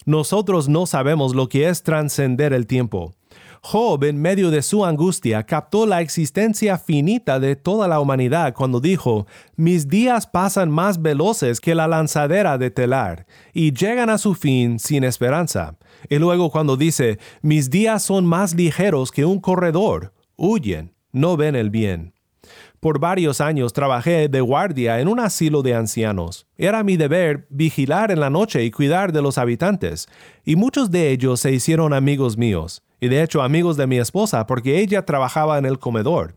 Nosotros 0.05 0.69
no 0.69 0.85
sabemos 0.85 1.33
lo 1.33 1.49
que 1.49 1.69
es 1.69 1.81
trascender 1.81 2.53
el 2.53 2.67
tiempo. 2.67 3.15
Job, 3.67 4.03
en 4.03 4.21
medio 4.21 4.51
de 4.51 4.61
su 4.61 4.85
angustia, 4.85 5.41
captó 5.41 5.87
la 5.87 6.01
existencia 6.01 6.77
finita 6.77 7.39
de 7.39 7.55
toda 7.55 7.87
la 7.87 7.99
humanidad 7.99 8.53
cuando 8.53 8.79
dijo, 8.79 9.25
Mis 9.55 9.87
días 9.87 10.27
pasan 10.27 10.69
más 10.69 11.01
veloces 11.01 11.59
que 11.59 11.73
la 11.73 11.87
lanzadera 11.87 12.59
de 12.59 12.69
telar, 12.69 13.25
y 13.53 13.73
llegan 13.73 14.11
a 14.11 14.19
su 14.19 14.35
fin 14.35 14.77
sin 14.77 15.03
esperanza. 15.03 15.77
Y 16.09 16.19
luego 16.19 16.51
cuando 16.51 16.77
dice, 16.77 17.17
Mis 17.41 17.71
días 17.71 18.03
son 18.03 18.27
más 18.27 18.53
ligeros 18.53 19.11
que 19.11 19.25
un 19.25 19.39
corredor, 19.39 20.13
huyen, 20.35 20.93
no 21.11 21.35
ven 21.35 21.55
el 21.55 21.71
bien. 21.71 22.14
Por 22.85 22.99
varios 22.99 23.41
años 23.41 23.73
trabajé 23.73 24.29
de 24.29 24.41
guardia 24.41 24.99
en 24.99 25.07
un 25.07 25.19
asilo 25.19 25.63
de 25.63 25.73
ancianos. 25.73 26.45
Era 26.55 26.83
mi 26.83 26.97
deber 26.97 27.47
vigilar 27.49 28.11
en 28.11 28.19
la 28.19 28.29
noche 28.29 28.63
y 28.63 28.69
cuidar 28.69 29.11
de 29.11 29.23
los 29.23 29.39
habitantes, 29.39 30.07
y 30.43 30.55
muchos 30.55 30.91
de 30.91 31.09
ellos 31.09 31.39
se 31.39 31.51
hicieron 31.51 31.93
amigos 31.93 32.37
míos 32.37 32.83
y 33.01 33.07
de 33.07 33.23
hecho 33.23 33.41
amigos 33.41 33.75
de 33.75 33.87
mi 33.87 33.97
esposa 33.97 34.45
porque 34.45 34.81
ella 34.81 35.03
trabajaba 35.03 35.57
en 35.57 35.65
el 35.65 35.79
comedor. 35.79 36.35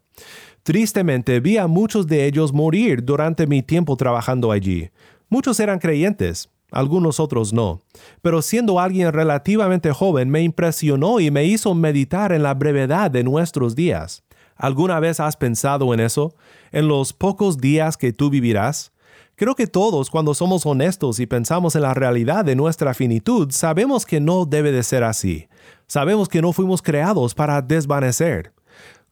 Tristemente 0.63 1.41
vi 1.41 1.59
a 1.59 1.67
muchos 1.67 2.07
de 2.07 2.25
ellos 2.25 2.55
morir 2.55 3.05
durante 3.05 3.47
mi 3.47 3.63
tiempo 3.63 3.99
trabajando 3.99 4.51
allí. 4.51 4.89
Muchos 5.29 5.61
eran 5.61 5.79
creyentes, 5.79 6.49
algunos 6.71 7.21
otros 7.21 7.53
no, 7.53 7.83
pero 8.23 8.41
siendo 8.41 8.81
alguien 8.81 9.13
relativamente 9.13 9.93
joven 9.93 10.31
me 10.31 10.41
impresionó 10.41 11.21
y 11.21 11.31
me 11.31 11.45
hizo 11.45 11.75
meditar 11.75 12.33
en 12.33 12.43
la 12.43 12.55
brevedad 12.55 13.11
de 13.11 13.23
nuestros 13.23 13.75
días. 13.75 14.23
¿Alguna 14.59 14.99
vez 15.01 15.21
has 15.21 15.37
pensado 15.37 15.95
en 15.95 16.01
eso? 16.01 16.35
¿En 16.73 16.89
los 16.89 17.13
pocos 17.13 17.59
días 17.59 17.97
que 17.97 18.13
tú 18.13 18.29
vivirás? 18.29 18.93
Creo 19.37 19.55
que 19.55 19.69
todos, 19.69 20.11
cuando 20.11 20.35
somos 20.35 20.67
honestos 20.67 21.21
y 21.21 21.27
pensamos 21.27 21.77
en 21.77 21.83
la 21.83 21.95
realidad 21.95 22.45
de 22.45 22.57
nuestra 22.57 22.93
finitud, 22.93 23.53
sabemos 23.53 24.05
que 24.05 24.19
no 24.19 24.45
debe 24.45 24.73
de 24.73 24.83
ser 24.83 25.05
así. 25.05 25.47
Sabemos 25.87 26.29
que 26.29 26.43
no 26.43 26.53
fuimos 26.53 26.83
creados 26.83 27.37
para 27.37 27.63
desvanecer. 27.63 28.53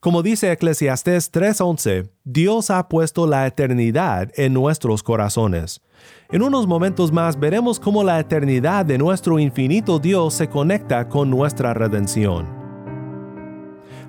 Como 0.01 0.25
dice 0.25 0.51
Eclesiastés 0.51 1.31
3:11, 1.31 2.11
Dios 2.25 2.71
ha 2.71 2.89
puesto 2.89 3.27
la 3.29 3.47
eternidad 3.47 4.33
en 4.35 4.53
nuestros 4.53 5.05
corazones. 5.05 5.81
En 6.31 6.43
unos 6.43 6.67
momentos 6.67 7.13
más 7.13 7.39
veremos 7.39 7.79
cómo 7.79 8.03
la 8.03 8.19
eternidad 8.19 8.85
de 8.85 8.99
nuestro 8.99 9.39
infinito 9.39 10.01
Dios 10.01 10.35
se 10.35 10.49
conecta 10.49 11.09
con 11.09 11.31
nuestra 11.31 11.73
redención. 11.73 12.56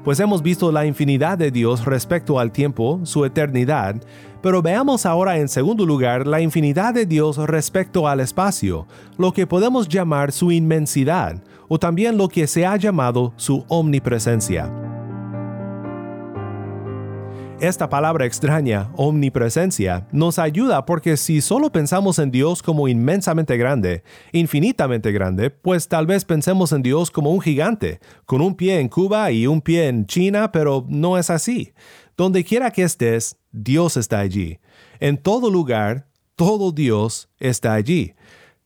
Pues 0.04 0.20
hemos 0.20 0.42
visto 0.42 0.72
la 0.72 0.86
infinidad 0.86 1.38
de 1.38 1.52
Dios 1.52 1.86
respecto 1.86 2.40
al 2.40 2.52
tiempo, 2.52 3.02
su 3.04 3.26
eternidad, 3.26 3.96
pero 4.42 4.62
veamos 4.62 5.06
ahora 5.06 5.38
en 5.38 5.50
segundo 5.50 5.86
lugar 5.86 6.26
la 6.26 6.40
infinidad 6.40 6.94
de 6.94 7.06
Dios 7.06 7.38
respecto 7.38 8.08
al 8.08 8.20
espacio, 8.20 8.88
lo 9.18 9.34
que 9.34 9.48
podemos 9.48 9.90
llamar 9.90 10.32
su 10.32 10.52
inmensidad, 10.52 11.44
o 11.68 11.78
también 11.78 12.18
lo 12.18 12.30
que 12.30 12.48
se 12.48 12.66
ha 12.66 12.78
llamado 12.78 13.34
su 13.36 13.66
omnipresencia. 13.68 14.97
Esta 17.60 17.90
palabra 17.90 18.28
extraña, 18.28 18.92
omnipresencia, 18.96 20.08
nos 20.12 20.38
ayuda 20.38 20.86
porque 20.86 21.18
si 21.18 21.42
solo 21.42 21.72
pensamos 21.72 22.20
en 22.20 22.30
Dios 22.30 22.62
como 22.62 22.88
inmensamente 22.88 23.58
grande, 23.58 24.04
infinitamente 24.32 25.12
grande, 25.12 25.50
pues 25.50 25.88
tal 25.88 26.06
vez 26.06 26.24
pensemos 26.24 26.72
en 26.72 26.84
Dios 26.84 27.10
como 27.10 27.32
un 27.32 27.42
gigante, 27.42 28.00
con 28.28 28.42
un 28.42 28.54
pie 28.54 28.80
en 28.80 28.90
Cuba 28.90 29.32
y 29.32 29.48
un 29.48 29.62
pie 29.62 29.88
en 29.88 30.06
China, 30.06 30.52
pero 30.52 30.86
no 30.88 31.18
es 31.18 31.32
así. 31.32 31.74
Donde 32.16 32.44
quiera 32.44 32.70
que 32.70 32.84
estés, 32.84 33.38
Dios 33.52 33.98
está 33.98 34.20
allí. 34.20 34.60
En 35.00 35.18
todo 35.18 35.50
lugar, 35.50 36.06
todo 36.36 36.72
Dios 36.72 37.28
está 37.40 37.74
allí. 37.74 38.14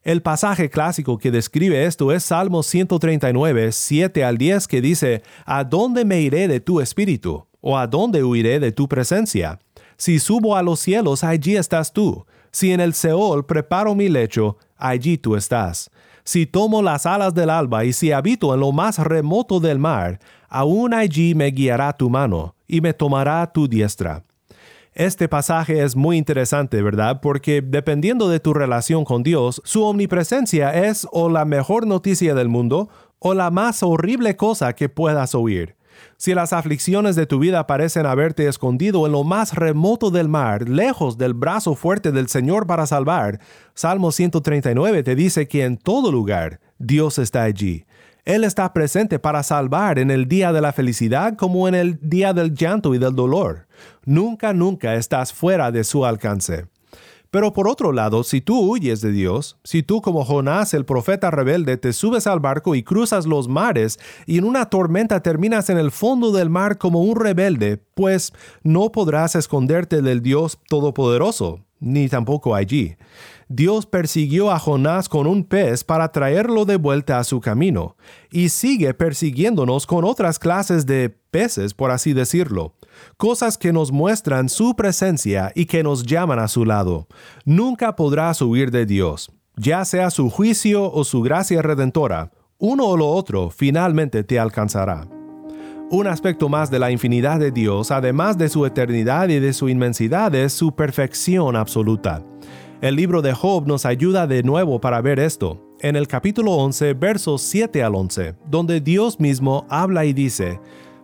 El 0.04 0.22
pasaje 0.22 0.70
clásico 0.70 1.18
que 1.18 1.32
describe 1.32 1.86
esto 1.86 2.12
es 2.12 2.24
Salmo 2.24 2.62
139, 2.62 3.72
7 3.72 4.26
al 4.26 4.38
10, 4.38 4.68
que 4.68 4.82
dice, 4.82 5.24
¿A 5.46 5.64
dónde 5.64 6.04
me 6.04 6.20
iré 6.20 6.50
de 6.50 6.60
tu 6.60 6.82
espíritu? 6.82 7.48
¿O 7.62 7.78
a 7.78 7.88
dónde 7.88 8.24
huiré 8.24 8.60
de 8.60 8.72
tu 8.72 8.88
presencia? 8.88 9.60
Si 9.98 10.20
subo 10.20 10.56
a 10.56 10.64
los 10.64 10.80
cielos, 10.80 11.24
allí 11.24 11.56
estás 11.56 11.94
tú. 11.94 12.26
Si 12.52 12.72
en 12.72 12.82
el 12.82 12.94
Seol 12.94 13.46
preparo 13.46 13.96
mi 13.96 14.10
lecho, 14.10 14.58
allí 14.76 15.18
tú 15.18 15.36
estás. 15.36 15.92
Si 16.24 16.46
tomo 16.46 16.82
las 16.82 17.06
alas 17.06 17.34
del 17.34 17.50
alba 17.50 17.86
y 17.86 17.94
si 17.94 18.12
habito 18.12 18.54
en 18.54 18.60
lo 18.60 18.72
más 18.72 18.98
remoto 18.98 19.60
del 19.60 19.80
mar, 19.80 20.20
aún 20.50 20.94
allí 20.94 21.36
me 21.36 21.48
guiará 21.48 21.94
tu 21.94 22.10
mano 22.10 22.56
y 22.68 22.82
me 22.82 22.94
tomará 22.94 23.52
tu 23.52 23.68
diestra. 23.68 24.24
Este 24.94 25.30
pasaje 25.30 25.84
es 25.84 25.96
muy 25.96 26.18
interesante, 26.18 26.82
¿verdad? 26.82 27.22
Porque 27.22 27.62
dependiendo 27.62 28.28
de 28.28 28.42
tu 28.42 28.54
relación 28.54 29.06
con 29.06 29.24
Dios, 29.24 29.62
su 29.64 29.84
omnipresencia 29.84 30.88
es 30.88 31.08
o 31.12 31.30
la 31.30 31.46
mejor 31.46 31.88
noticia 31.88 32.36
del 32.36 32.50
mundo 32.50 32.90
o 33.20 33.34
la 33.34 33.52
más 33.52 33.84
horrible 33.84 34.36
cosa 34.36 34.74
que 34.74 34.90
puedas 34.90 35.34
oír. 35.34 35.76
Si 36.18 36.34
las 36.34 36.54
aflicciones 36.54 37.16
de 37.16 37.26
tu 37.26 37.40
vida 37.40 37.66
parecen 37.68 38.06
haberte 38.06 38.48
escondido 38.48 39.06
en 39.06 39.12
lo 39.12 39.24
más 39.24 39.56
remoto 39.56 40.12
del 40.12 40.30
mar, 40.30 40.70
lejos 40.70 41.18
del 41.18 41.34
brazo 41.34 41.76
fuerte 41.76 42.12
del 42.12 42.28
Señor 42.28 42.68
para 42.68 42.86
salvar, 42.86 43.40
Salmo 43.74 44.12
139 44.12 45.04
te 45.04 45.16
dice 45.16 45.48
que 45.48 45.64
en 45.64 45.78
todo 45.78 46.12
lugar 46.12 46.60
Dios 46.78 47.18
está 47.18 47.44
allí. 47.44 47.86
Él 48.24 48.44
está 48.44 48.72
presente 48.72 49.18
para 49.18 49.42
salvar 49.42 49.98
en 49.98 50.12
el 50.12 50.28
día 50.28 50.54
de 50.54 50.62
la 50.62 50.74
felicidad 50.74 51.36
como 51.36 51.68
en 51.68 51.74
el 51.74 52.00
día 52.02 52.34
del 52.34 52.54
llanto 52.54 52.94
y 52.94 53.00
del 53.00 53.16
dolor. 53.16 53.68
Nunca, 54.06 54.54
nunca 54.54 54.94
estás 54.96 55.34
fuera 55.34 55.72
de 55.72 55.84
su 55.84 56.06
alcance. 56.06 56.68
Pero 57.32 57.54
por 57.54 57.70
otro 57.70 57.94
lado, 57.94 58.26
si 58.26 58.42
tú 58.42 58.60
huyes 58.60 59.00
de 59.00 59.14
Dios, 59.14 59.58
si 59.64 59.84
tú 59.84 60.02
como 60.02 60.26
Jonás 60.26 60.74
el 60.74 60.84
profeta 60.84 61.32
rebelde 61.32 61.78
te 61.78 61.94
subes 61.94 62.28
al 62.28 62.42
barco 62.42 62.76
y 62.76 62.84
cruzas 62.84 63.26
los 63.26 63.48
mares 63.48 64.00
y 64.26 64.38
en 64.38 64.44
una 64.44 64.66
tormenta 64.66 65.24
terminas 65.24 65.70
en 65.70 65.78
el 65.78 65.92
fondo 65.92 66.34
del 66.34 66.50
mar 66.50 66.78
como 66.78 67.02
un 67.02 67.16
rebelde, 67.16 67.78
pues 67.96 68.34
no 68.64 68.92
podrás 68.92 69.36
esconderte 69.36 70.02
del 70.02 70.22
Dios 70.22 70.60
Todopoderoso, 70.68 71.62
ni 71.80 72.10
tampoco 72.10 72.54
allí. 72.54 72.98
Dios 73.54 73.86
persiguió 73.86 74.50
a 74.52 74.60
Jonás 74.60 75.10
con 75.10 75.28
un 75.28 75.44
pez 75.44 75.84
para 75.84 76.12
traerlo 76.12 76.66
de 76.66 76.78
vuelta 76.78 77.20
a 77.20 77.24
su 77.24 77.42
camino, 77.42 77.98
y 78.32 78.50
sigue 78.50 78.94
persiguiéndonos 78.94 79.86
con 79.86 80.06
otras 80.06 80.40
clases 80.40 80.86
de 80.86 81.10
peces, 81.10 81.74
por 81.74 81.92
así 81.92 82.14
decirlo 82.14 82.76
cosas 83.18 83.58
que 83.58 83.74
nos 83.74 83.92
muestran 83.92 84.50
su 84.50 84.76
presencia 84.76 85.52
y 85.56 85.66
que 85.66 85.84
nos 85.84 86.04
llaman 86.04 86.40
a 86.40 86.48
su 86.48 86.66
lado. 86.66 87.08
Nunca 87.46 87.96
podrás 87.96 88.42
huir 88.42 88.72
de 88.72 88.86
Dios, 88.86 89.32
ya 89.56 89.86
sea 89.86 90.10
su 90.10 90.30
juicio 90.30 90.92
o 90.92 91.04
su 91.04 91.22
gracia 91.22 91.62
redentora. 91.62 92.32
Uno 92.58 92.86
o 92.88 92.98
lo 92.98 93.08
otro 93.08 93.50
finalmente 93.50 94.24
te 94.24 94.40
alcanzará. 94.40 95.08
Un 95.90 96.08
aspecto 96.08 96.48
más 96.48 96.72
de 96.72 96.80
la 96.80 96.92
infinidad 96.92 97.40
de 97.40 97.52
Dios, 97.52 97.92
además 97.92 98.38
de 98.38 98.50
su 98.50 98.66
eternidad 98.66 99.28
y 99.30 99.40
de 99.40 99.52
su 99.52 99.68
inmensidad, 99.68 100.34
es 100.36 100.54
su 100.54 100.74
perfección 100.74 101.56
absoluta. 101.56 102.24
El 102.82 102.96
libro 102.96 103.22
de 103.22 103.32
Job 103.32 103.68
nos 103.68 103.86
ayuda 103.86 104.26
de 104.26 104.42
nuevo 104.42 104.82
para 104.82 105.02
ver 105.02 105.20
esto. 105.20 105.60
En 105.82 105.96
el 105.96 106.08
capítulo 106.08 106.54
11, 106.54 106.96
versos 106.96 107.44
7 107.44 107.84
al 107.84 107.94
11, 107.94 108.34
donde 108.50 108.82
Dios 108.82 109.20
mismo 109.20 109.68
habla 109.70 110.04
y 110.04 110.14
dice, 110.14 110.60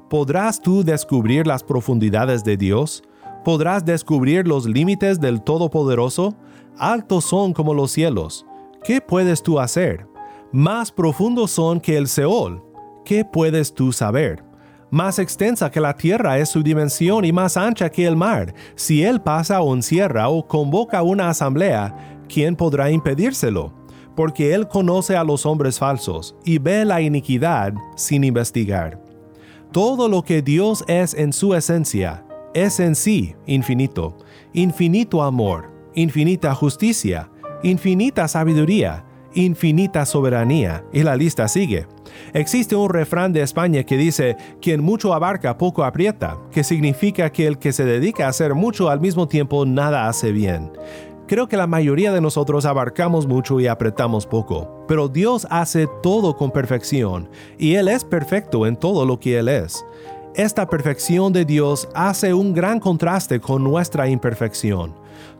¿Podrás 0.09 0.59
tú 0.59 0.83
descubrir 0.83 1.45
las 1.45 1.63
profundidades 1.63 2.43
de 2.43 2.57
Dios? 2.57 3.03
¿Podrás 3.45 3.85
descubrir 3.85 4.47
los 4.47 4.65
límites 4.65 5.19
del 5.19 5.43
Todopoderoso? 5.43 6.33
Altos 6.79 7.25
son 7.25 7.53
como 7.53 7.75
los 7.75 7.91
cielos. 7.91 8.43
¿Qué 8.83 8.99
puedes 8.99 9.43
tú 9.43 9.59
hacer? 9.59 10.07
Más 10.51 10.91
profundos 10.91 11.51
son 11.51 11.79
que 11.79 11.95
el 11.95 12.07
Seol. 12.07 12.63
¿Qué 13.05 13.23
puedes 13.23 13.71
tú 13.71 13.93
saber? 13.93 14.46
Más 14.89 15.19
extensa 15.19 15.69
que 15.69 15.81
la 15.81 15.95
tierra 15.95 16.37
es 16.37 16.47
su 16.49 16.63
dimensión 16.63 17.25
y 17.25 17.33
más 17.33 17.57
ancha 17.57 17.89
que 17.89 18.05
el 18.05 18.15
mar. 18.15 18.53
Si 18.75 19.03
él 19.03 19.21
pasa 19.21 19.61
o 19.61 19.73
encierra 19.75 20.29
o 20.29 20.47
convoca 20.47 21.03
una 21.03 21.29
asamblea, 21.29 22.21
¿quién 22.29 22.55
podrá 22.55 22.89
impedírselo? 22.89 23.73
Porque 24.15 24.53
él 24.53 24.67
conoce 24.67 25.17
a 25.17 25.25
los 25.25 25.45
hombres 25.45 25.77
falsos 25.77 26.35
y 26.45 26.57
ve 26.57 26.85
la 26.85 27.01
iniquidad 27.01 27.73
sin 27.95 28.23
investigar. 28.23 29.01
Todo 29.73 30.07
lo 30.07 30.23
que 30.23 30.41
Dios 30.41 30.85
es 30.87 31.13
en 31.13 31.33
su 31.33 31.53
esencia 31.53 32.23
es 32.53 32.79
en 32.79 32.95
sí 32.95 33.35
infinito, 33.45 34.17
infinito 34.53 35.21
amor, 35.21 35.69
infinita 35.93 36.55
justicia, 36.55 37.29
infinita 37.61 38.27
sabiduría, 38.27 39.05
infinita 39.33 40.05
soberanía, 40.05 40.83
y 40.91 41.03
la 41.03 41.15
lista 41.15 41.47
sigue. 41.47 41.85
Existe 42.33 42.75
un 42.75 42.89
refrán 42.89 43.33
de 43.33 43.41
España 43.41 43.83
que 43.83 43.97
dice, 43.97 44.37
quien 44.61 44.81
mucho 44.81 45.13
abarca, 45.13 45.57
poco 45.57 45.83
aprieta, 45.83 46.37
que 46.51 46.63
significa 46.63 47.31
que 47.31 47.47
el 47.47 47.57
que 47.57 47.73
se 47.73 47.85
dedica 47.85 48.25
a 48.25 48.29
hacer 48.29 48.55
mucho 48.55 48.89
al 48.89 48.99
mismo 48.99 49.27
tiempo 49.27 49.65
nada 49.65 50.07
hace 50.07 50.31
bien. 50.31 50.71
Creo 51.27 51.47
que 51.49 51.57
la 51.57 51.67
mayoría 51.67 52.13
de 52.13 52.21
nosotros 52.21 52.65
abarcamos 52.65 53.27
mucho 53.27 53.59
y 53.59 53.67
apretamos 53.67 54.25
poco, 54.25 54.85
pero 54.87 55.09
Dios 55.09 55.45
hace 55.49 55.87
todo 56.01 56.37
con 56.37 56.51
perfección 56.51 57.29
y 57.57 57.75
Él 57.75 57.89
es 57.89 58.05
perfecto 58.05 58.65
en 58.65 58.77
todo 58.77 59.05
lo 59.05 59.19
que 59.19 59.37
Él 59.37 59.49
es. 59.49 59.85
Esta 60.35 60.67
perfección 60.67 61.33
de 61.33 61.43
Dios 61.43 61.89
hace 61.93 62.33
un 62.33 62.53
gran 62.53 62.79
contraste 62.79 63.41
con 63.41 63.61
nuestra 63.61 64.07
imperfección. 64.07 64.93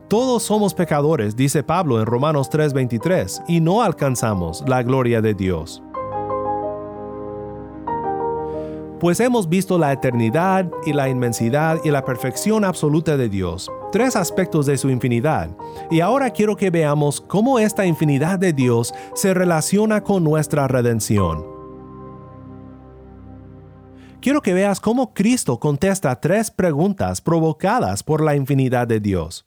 Todos 0.08 0.42
somos 0.42 0.74
pecadores, 0.74 1.36
dice 1.36 1.62
Pablo 1.62 2.00
en 2.00 2.06
Romanos 2.06 2.50
3:23, 2.50 3.42
y 3.46 3.60
no 3.60 3.82
alcanzamos 3.82 4.64
la 4.66 4.82
gloria 4.82 5.22
de 5.22 5.34
Dios. 5.34 5.82
Pues 9.00 9.20
hemos 9.20 9.48
visto 9.48 9.78
la 9.78 9.92
eternidad 9.92 10.68
y 10.84 10.92
la 10.92 11.08
inmensidad 11.08 11.78
y 11.84 11.90
la 11.92 12.04
perfección 12.04 12.64
absoluta 12.64 13.16
de 13.16 13.28
Dios, 13.28 13.70
tres 13.92 14.16
aspectos 14.16 14.66
de 14.66 14.76
su 14.76 14.90
infinidad, 14.90 15.50
y 15.88 16.00
ahora 16.00 16.30
quiero 16.30 16.56
que 16.56 16.70
veamos 16.70 17.20
cómo 17.20 17.60
esta 17.60 17.86
infinidad 17.86 18.40
de 18.40 18.52
Dios 18.52 18.92
se 19.14 19.34
relaciona 19.34 20.02
con 20.02 20.24
nuestra 20.24 20.66
redención. 20.66 21.46
Quiero 24.20 24.42
que 24.42 24.52
veas 24.52 24.80
cómo 24.80 25.14
Cristo 25.14 25.60
contesta 25.60 26.18
tres 26.18 26.50
preguntas 26.50 27.20
provocadas 27.20 28.02
por 28.02 28.20
la 28.20 28.34
infinidad 28.34 28.88
de 28.88 28.98
Dios. 28.98 29.46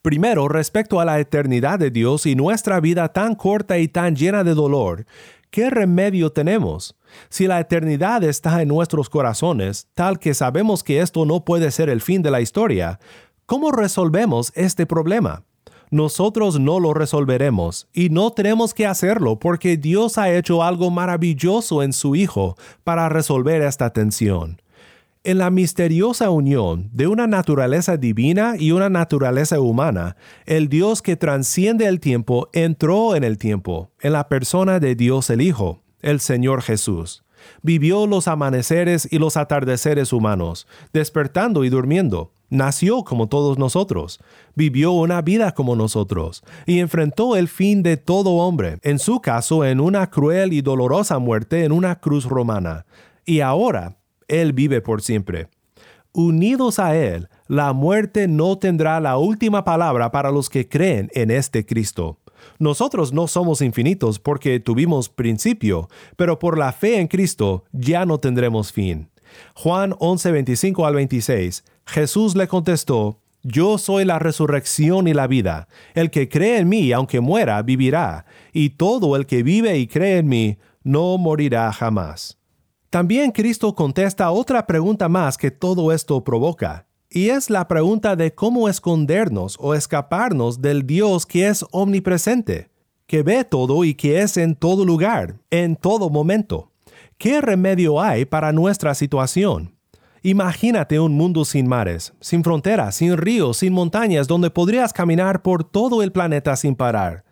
Primero, 0.00 0.46
respecto 0.46 1.00
a 1.00 1.04
la 1.04 1.18
eternidad 1.18 1.80
de 1.80 1.90
Dios 1.90 2.26
y 2.26 2.36
nuestra 2.36 2.78
vida 2.78 3.08
tan 3.08 3.34
corta 3.34 3.78
y 3.78 3.88
tan 3.88 4.14
llena 4.14 4.44
de 4.44 4.54
dolor, 4.54 5.04
¿qué 5.50 5.70
remedio 5.70 6.30
tenemos? 6.30 6.96
Si 7.28 7.46
la 7.46 7.60
eternidad 7.60 8.22
está 8.24 8.62
en 8.62 8.68
nuestros 8.68 9.08
corazones, 9.08 9.88
tal 9.94 10.18
que 10.18 10.34
sabemos 10.34 10.82
que 10.82 11.00
esto 11.00 11.24
no 11.24 11.44
puede 11.44 11.70
ser 11.70 11.88
el 11.88 12.00
fin 12.00 12.22
de 12.22 12.30
la 12.30 12.40
historia, 12.40 12.98
¿cómo 13.46 13.70
resolvemos 13.72 14.52
este 14.54 14.86
problema? 14.86 15.44
Nosotros 15.90 16.58
no 16.58 16.80
lo 16.80 16.94
resolveremos 16.94 17.88
y 17.92 18.08
no 18.10 18.32
tenemos 18.32 18.74
que 18.74 18.86
hacerlo 18.86 19.38
porque 19.38 19.76
Dios 19.76 20.18
ha 20.18 20.32
hecho 20.32 20.64
algo 20.64 20.90
maravilloso 20.90 21.82
en 21.82 21.92
su 21.92 22.16
Hijo 22.16 22.56
para 22.82 23.08
resolver 23.08 23.62
esta 23.62 23.90
tensión. 23.90 24.60
En 25.26 25.38
la 25.38 25.50
misteriosa 25.50 26.30
unión 26.30 26.88
de 26.92 27.08
una 27.08 27.26
naturaleza 27.26 27.96
divina 27.96 28.54
y 28.56 28.70
una 28.70 28.88
naturaleza 28.88 29.58
humana, 29.58 30.14
el 30.44 30.68
Dios 30.68 31.02
que 31.02 31.16
transciende 31.16 31.86
el 31.86 31.98
tiempo 31.98 32.48
entró 32.52 33.16
en 33.16 33.24
el 33.24 33.36
tiempo, 33.36 33.90
en 34.00 34.12
la 34.12 34.28
persona 34.28 34.78
de 34.78 34.94
Dios 34.94 35.28
el 35.30 35.40
Hijo 35.40 35.82
el 36.00 36.20
Señor 36.20 36.62
Jesús. 36.62 37.24
Vivió 37.60 38.06
los 38.06 38.28
amaneceres 38.28 39.08
y 39.10 39.18
los 39.18 39.36
atardeceres 39.36 40.12
humanos, 40.12 40.68
despertando 40.92 41.64
y 41.64 41.70
durmiendo. 41.70 42.30
Nació 42.48 43.02
como 43.02 43.26
todos 43.28 43.58
nosotros, 43.58 44.20
vivió 44.54 44.92
una 44.92 45.22
vida 45.22 45.54
como 45.54 45.74
nosotros, 45.74 46.44
y 46.66 46.78
enfrentó 46.78 47.34
el 47.34 47.48
fin 47.48 47.82
de 47.82 47.96
todo 47.96 48.34
hombre, 48.34 48.78
en 48.82 49.00
su 49.00 49.20
caso 49.20 49.64
en 49.64 49.80
una 49.80 50.08
cruel 50.08 50.52
y 50.52 50.60
dolorosa 50.60 51.18
muerte 51.18 51.64
en 51.64 51.72
una 51.72 51.98
cruz 51.98 52.26
romana. 52.26 52.86
Y 53.24 53.40
ahora, 53.40 53.95
Él 54.28 54.52
vive 54.52 54.80
por 54.80 55.02
siempre. 55.02 55.48
Unidos 56.12 56.78
a 56.78 56.96
Él, 56.96 57.28
la 57.46 57.72
muerte 57.72 58.26
no 58.26 58.56
tendrá 58.58 59.00
la 59.00 59.18
última 59.18 59.64
palabra 59.64 60.10
para 60.10 60.30
los 60.30 60.48
que 60.48 60.68
creen 60.68 61.10
en 61.12 61.30
este 61.30 61.66
Cristo. 61.66 62.18
Nosotros 62.58 63.12
no 63.12 63.26
somos 63.26 63.60
infinitos 63.60 64.18
porque 64.18 64.60
tuvimos 64.60 65.08
principio, 65.08 65.88
pero 66.16 66.38
por 66.38 66.58
la 66.58 66.72
fe 66.72 67.00
en 67.00 67.08
Cristo 67.08 67.64
ya 67.72 68.06
no 68.06 68.18
tendremos 68.18 68.72
fin. 68.72 69.10
Juan 69.54 69.94
11, 69.98 70.32
25 70.32 70.86
al 70.86 70.94
26, 70.94 71.64
Jesús 71.84 72.34
le 72.34 72.48
contestó, 72.48 73.20
Yo 73.42 73.78
soy 73.78 74.04
la 74.04 74.18
resurrección 74.18 75.08
y 75.08 75.14
la 75.14 75.26
vida. 75.26 75.68
El 75.94 76.10
que 76.10 76.28
cree 76.28 76.58
en 76.58 76.68
mí, 76.68 76.92
aunque 76.92 77.20
muera, 77.20 77.60
vivirá, 77.62 78.24
y 78.52 78.70
todo 78.70 79.16
el 79.16 79.26
que 79.26 79.42
vive 79.42 79.78
y 79.78 79.86
cree 79.86 80.18
en 80.18 80.28
mí, 80.28 80.58
no 80.82 81.18
morirá 81.18 81.72
jamás. 81.72 82.38
También 82.90 83.32
Cristo 83.32 83.74
contesta 83.74 84.30
otra 84.30 84.66
pregunta 84.66 85.08
más 85.08 85.36
que 85.36 85.50
todo 85.50 85.92
esto 85.92 86.22
provoca. 86.22 86.86
Y 87.10 87.30
es 87.30 87.50
la 87.50 87.66
pregunta 87.68 88.16
de 88.16 88.34
cómo 88.34 88.68
escondernos 88.68 89.56
o 89.60 89.74
escaparnos 89.74 90.60
del 90.60 90.86
Dios 90.86 91.24
que 91.26 91.48
es 91.48 91.64
omnipresente, 91.70 92.70
que 93.06 93.22
ve 93.22 93.44
todo 93.44 93.84
y 93.84 93.94
que 93.94 94.22
es 94.22 94.36
en 94.36 94.54
todo 94.54 94.84
lugar, 94.84 95.38
en 95.50 95.76
todo 95.76 96.10
momento. 96.10 96.72
¿Qué 97.18 97.40
remedio 97.40 98.00
hay 98.00 98.24
para 98.24 98.52
nuestra 98.52 98.94
situación? 98.94 99.74
Imagínate 100.22 100.98
un 100.98 101.14
mundo 101.14 101.44
sin 101.44 101.68
mares, 101.68 102.12
sin 102.20 102.42
fronteras, 102.42 102.96
sin 102.96 103.16
ríos, 103.16 103.58
sin 103.58 103.72
montañas, 103.72 104.26
donde 104.26 104.50
podrías 104.50 104.92
caminar 104.92 105.40
por 105.40 105.62
todo 105.62 106.02
el 106.02 106.10
planeta 106.10 106.56
sin 106.56 106.74
parar. 106.74 107.25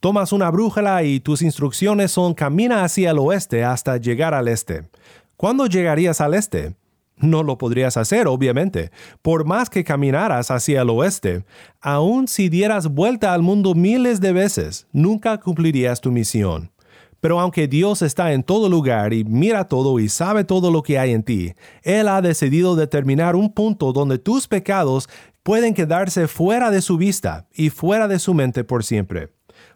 Tomas 0.00 0.32
una 0.32 0.50
brújula 0.50 1.02
y 1.02 1.20
tus 1.20 1.42
instrucciones 1.42 2.10
son 2.10 2.32
camina 2.32 2.84
hacia 2.84 3.10
el 3.10 3.18
oeste 3.18 3.64
hasta 3.64 3.98
llegar 3.98 4.32
al 4.32 4.48
este. 4.48 4.88
¿Cuándo 5.36 5.66
llegarías 5.66 6.22
al 6.22 6.32
este? 6.32 6.74
No 7.18 7.42
lo 7.42 7.58
podrías 7.58 7.98
hacer, 7.98 8.26
obviamente. 8.26 8.92
Por 9.20 9.44
más 9.44 9.68
que 9.68 9.84
caminaras 9.84 10.50
hacia 10.50 10.80
el 10.80 10.88
oeste, 10.88 11.44
aun 11.82 12.28
si 12.28 12.48
dieras 12.48 12.88
vuelta 12.88 13.34
al 13.34 13.42
mundo 13.42 13.74
miles 13.74 14.22
de 14.22 14.32
veces, 14.32 14.86
nunca 14.90 15.38
cumplirías 15.38 16.00
tu 16.00 16.10
misión. 16.10 16.72
Pero 17.20 17.38
aunque 17.38 17.68
Dios 17.68 18.00
está 18.00 18.32
en 18.32 18.42
todo 18.42 18.70
lugar 18.70 19.12
y 19.12 19.24
mira 19.24 19.68
todo 19.68 20.00
y 20.00 20.08
sabe 20.08 20.44
todo 20.44 20.70
lo 20.70 20.82
que 20.82 20.98
hay 20.98 21.12
en 21.12 21.22
ti, 21.22 21.52
Él 21.82 22.08
ha 22.08 22.22
decidido 22.22 22.74
determinar 22.74 23.36
un 23.36 23.52
punto 23.52 23.92
donde 23.92 24.16
tus 24.16 24.48
pecados 24.48 25.10
pueden 25.42 25.74
quedarse 25.74 26.26
fuera 26.26 26.70
de 26.70 26.80
su 26.80 26.96
vista 26.96 27.46
y 27.52 27.68
fuera 27.68 28.08
de 28.08 28.18
su 28.18 28.32
mente 28.32 28.64
por 28.64 28.82
siempre. 28.82 29.28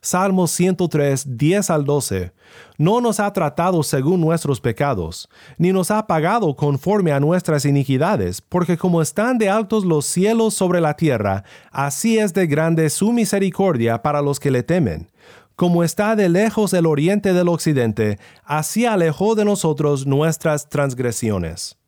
Salmos 0.05 0.51
103, 0.51 1.38
10 1.38 1.71
al 1.71 1.87
12. 1.87 2.31
No 2.77 3.01
nos 3.01 3.21
ha 3.21 3.33
tratado 3.33 3.83
según 3.83 4.21
nuestros 4.21 4.61
pecados, 4.61 5.31
ni 5.57 5.73
nos 5.73 5.90
ha 5.90 6.07
pagado 6.07 6.55
conforme 6.57 7.11
a 7.11 7.21
nuestras 7.21 7.64
iniquidades, 7.64 8.43
porque 8.43 8.77
como 8.77 9.01
están 9.01 9.38
de 9.38 9.49
altos 9.49 9.87
los 9.87 10.05
cielos 10.05 10.53
sobre 10.53 10.83
la 10.83 10.93
tierra, 10.93 11.45
así 11.71 12.19
es 12.19 12.35
de 12.35 12.47
grande 12.47 12.90
su 12.90 13.14
misericordia 13.14 14.03
para 14.03 14.21
los 14.21 14.38
que 14.38 14.51
le 14.51 14.62
temen. 14.62 15.11
Como 15.57 15.83
está 15.83 16.14
de 16.17 16.29
lejos 16.29 16.75
el 16.75 16.85
oriente 16.85 17.33
del 17.33 17.49
occidente, 17.49 18.19
así 18.45 18.85
alejó 18.85 19.35
de 19.35 19.47
nosotros 19.47 20.07
nuestras 20.07 20.69
transgresiones. 20.69 21.79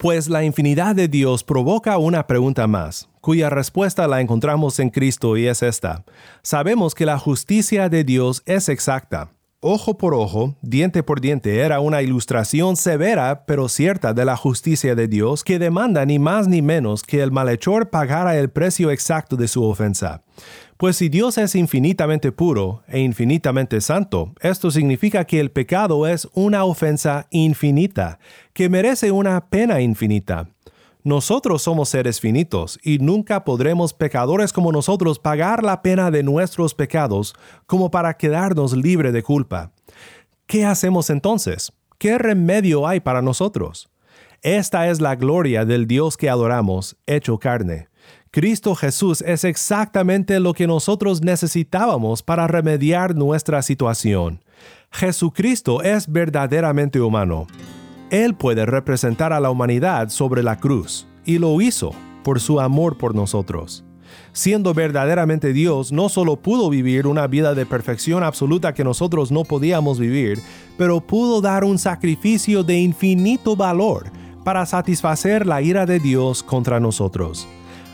Pues 0.00 0.28
la 0.28 0.44
infinidad 0.44 0.94
de 0.94 1.08
Dios 1.08 1.42
provoca 1.42 1.98
una 1.98 2.28
pregunta 2.28 2.68
más, 2.68 3.08
cuya 3.20 3.50
respuesta 3.50 4.06
la 4.06 4.20
encontramos 4.20 4.78
en 4.78 4.90
Cristo 4.90 5.36
y 5.36 5.48
es 5.48 5.60
esta. 5.60 6.04
Sabemos 6.40 6.94
que 6.94 7.04
la 7.04 7.18
justicia 7.18 7.88
de 7.88 8.04
Dios 8.04 8.44
es 8.46 8.68
exacta. 8.68 9.32
Ojo 9.58 9.98
por 9.98 10.14
ojo, 10.14 10.54
diente 10.62 11.02
por 11.02 11.20
diente 11.20 11.58
era 11.58 11.80
una 11.80 12.00
ilustración 12.00 12.76
severa 12.76 13.44
pero 13.44 13.68
cierta 13.68 14.14
de 14.14 14.24
la 14.24 14.36
justicia 14.36 14.94
de 14.94 15.08
Dios 15.08 15.42
que 15.42 15.58
demanda 15.58 16.06
ni 16.06 16.20
más 16.20 16.46
ni 16.46 16.62
menos 16.62 17.02
que 17.02 17.20
el 17.20 17.32
malhechor 17.32 17.90
pagara 17.90 18.38
el 18.38 18.50
precio 18.50 18.92
exacto 18.92 19.34
de 19.34 19.48
su 19.48 19.64
ofensa. 19.64 20.22
Pues 20.78 20.94
si 20.94 21.08
Dios 21.08 21.38
es 21.38 21.56
infinitamente 21.56 22.30
puro 22.30 22.84
e 22.86 23.00
infinitamente 23.00 23.80
santo, 23.80 24.32
esto 24.40 24.70
significa 24.70 25.24
que 25.24 25.40
el 25.40 25.50
pecado 25.50 26.06
es 26.06 26.28
una 26.34 26.62
ofensa 26.62 27.26
infinita, 27.30 28.20
que 28.52 28.68
merece 28.68 29.10
una 29.10 29.48
pena 29.48 29.80
infinita. 29.80 30.50
Nosotros 31.02 31.62
somos 31.62 31.88
seres 31.88 32.20
finitos 32.20 32.78
y 32.80 32.98
nunca 32.98 33.44
podremos 33.44 33.92
pecadores 33.92 34.52
como 34.52 34.70
nosotros 34.70 35.18
pagar 35.18 35.64
la 35.64 35.82
pena 35.82 36.12
de 36.12 36.22
nuestros 36.22 36.76
pecados 36.76 37.34
como 37.66 37.90
para 37.90 38.16
quedarnos 38.16 38.76
libre 38.76 39.10
de 39.10 39.24
culpa. 39.24 39.72
¿Qué 40.46 40.64
hacemos 40.64 41.10
entonces? 41.10 41.72
¿Qué 41.98 42.18
remedio 42.18 42.86
hay 42.86 43.00
para 43.00 43.20
nosotros? 43.20 43.90
Esta 44.42 44.88
es 44.88 45.00
la 45.00 45.16
gloria 45.16 45.64
del 45.64 45.88
Dios 45.88 46.16
que 46.16 46.30
adoramos, 46.30 46.96
hecho 47.08 47.40
carne. 47.40 47.87
Cristo 48.38 48.76
Jesús 48.76 49.20
es 49.26 49.42
exactamente 49.42 50.38
lo 50.38 50.54
que 50.54 50.68
nosotros 50.68 51.22
necesitábamos 51.22 52.22
para 52.22 52.46
remediar 52.46 53.16
nuestra 53.16 53.62
situación. 53.62 54.44
Jesucristo 54.92 55.82
es 55.82 56.06
verdaderamente 56.06 57.00
humano. 57.00 57.48
Él 58.10 58.36
puede 58.36 58.64
representar 58.64 59.32
a 59.32 59.40
la 59.40 59.50
humanidad 59.50 60.10
sobre 60.10 60.44
la 60.44 60.60
cruz, 60.60 61.08
y 61.24 61.38
lo 61.38 61.60
hizo 61.60 61.90
por 62.22 62.38
su 62.38 62.60
amor 62.60 62.96
por 62.96 63.12
nosotros. 63.12 63.84
Siendo 64.32 64.72
verdaderamente 64.72 65.52
Dios, 65.52 65.90
no 65.90 66.08
solo 66.08 66.36
pudo 66.36 66.70
vivir 66.70 67.08
una 67.08 67.26
vida 67.26 67.56
de 67.56 67.66
perfección 67.66 68.22
absoluta 68.22 68.72
que 68.72 68.84
nosotros 68.84 69.32
no 69.32 69.42
podíamos 69.42 69.98
vivir, 69.98 70.38
pero 70.76 71.00
pudo 71.00 71.40
dar 71.40 71.64
un 71.64 71.76
sacrificio 71.76 72.62
de 72.62 72.78
infinito 72.78 73.56
valor 73.56 74.12
para 74.44 74.64
satisfacer 74.64 75.44
la 75.44 75.60
ira 75.60 75.86
de 75.86 75.98
Dios 75.98 76.44
contra 76.44 76.78
nosotros. 76.78 77.48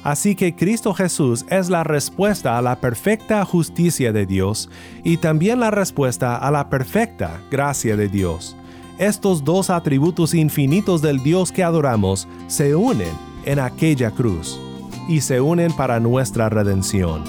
Así 0.04 0.34
que 0.34 0.54
Cristo 0.54 0.92
Jesús 0.92 1.46
es 1.48 1.70
la 1.70 1.82
respuesta 1.82 2.58
a 2.58 2.62
la 2.62 2.76
perfecta 2.76 3.42
justicia 3.46 4.12
de 4.12 4.26
Dios 4.26 4.68
y 5.02 5.16
también 5.16 5.60
la 5.60 5.70
respuesta 5.70 6.36
a 6.36 6.50
la 6.50 6.68
perfecta 6.68 7.40
gracia 7.50 7.96
de 7.96 8.08
Dios. 8.08 8.54
Estos 8.98 9.44
dos 9.44 9.70
atributos 9.70 10.34
infinitos 10.34 11.00
del 11.00 11.22
Dios 11.22 11.50
que 11.50 11.64
adoramos 11.64 12.28
se 12.48 12.76
unen 12.76 13.14
en 13.46 13.58
aquella 13.58 14.10
cruz 14.10 14.60
y 15.08 15.22
se 15.22 15.40
unen 15.40 15.72
para 15.72 15.98
nuestra 16.00 16.50
redención. 16.50 17.24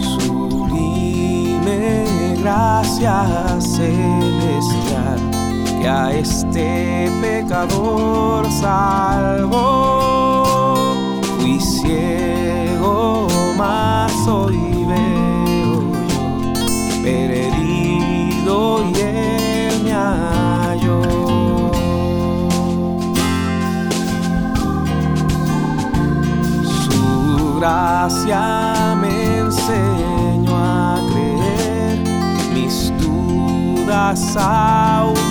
Sublime 0.00 1.14
gracia 2.40 3.60
celestial 3.60 5.31
que 5.82 5.88
a 5.88 6.12
este 6.12 7.10
pecador 7.20 8.48
salvó. 8.52 9.64
Fui 11.40 11.58
ciego, 11.60 13.26
mas 13.56 14.12
hoy 14.28 14.84
veo 14.86 15.82
yo, 16.08 16.24
perdido 17.02 18.84
y 18.84 18.92
él 19.00 19.82
me 19.82 19.92
halló. 19.92 21.02
Su 26.62 27.58
gracia 27.58 28.94
me 29.00 29.38
enseñó 29.38 30.52
a 30.56 31.00
creer, 31.10 31.98
mis 32.54 32.92
dudas 33.00 34.36
ahuyentó. 34.36 35.21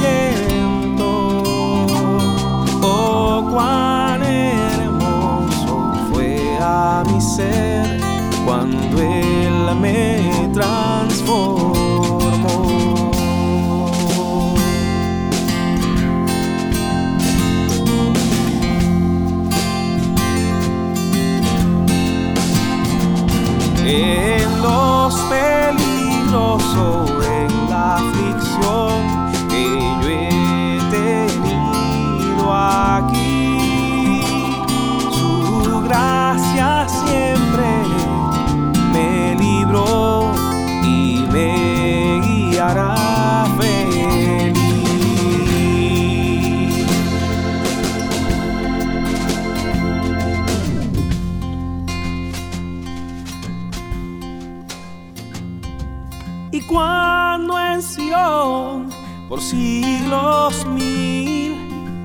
Por 59.32 59.42
siglos 59.42 60.66
mil 60.66 61.56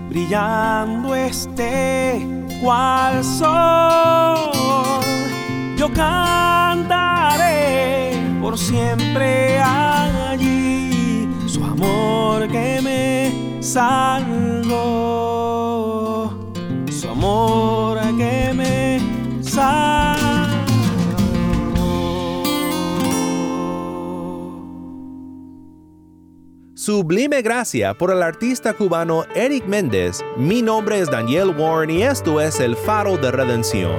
brillando 0.09 1.13
esté 1.13 2.25
cual 2.63 3.25
sol, 3.25 4.53
yo 5.77 5.93
cantaré 5.93 6.93
por 8.41 8.57
siempre 8.57 9.59
allí 9.61 11.29
su 11.49 11.65
amor 11.65 12.47
que 12.47 12.81
me 12.81 13.61
salvó, 13.61 14.71
su 16.93 17.09
amor 17.09 17.99
que 18.17 18.53
me 18.55 19.01
salvó. 19.43 20.26
Sublime 26.87 27.43
Gracia 27.43 27.95
por 27.95 28.13
el 28.13 28.23
artista 28.23 28.73
cubano 28.73 29.25
Eric 29.35 29.67
Méndez. 29.67 30.25
Mi 30.37 30.63
nombre 30.63 31.01
es 31.01 31.11
Daniel 31.11 31.49
Warren 31.59 31.91
y 31.91 32.05
esto 32.05 32.41
es 32.41 32.61
El 32.61 32.77
Faro 32.77 33.17
de 33.17 33.33
Redención. 33.33 33.91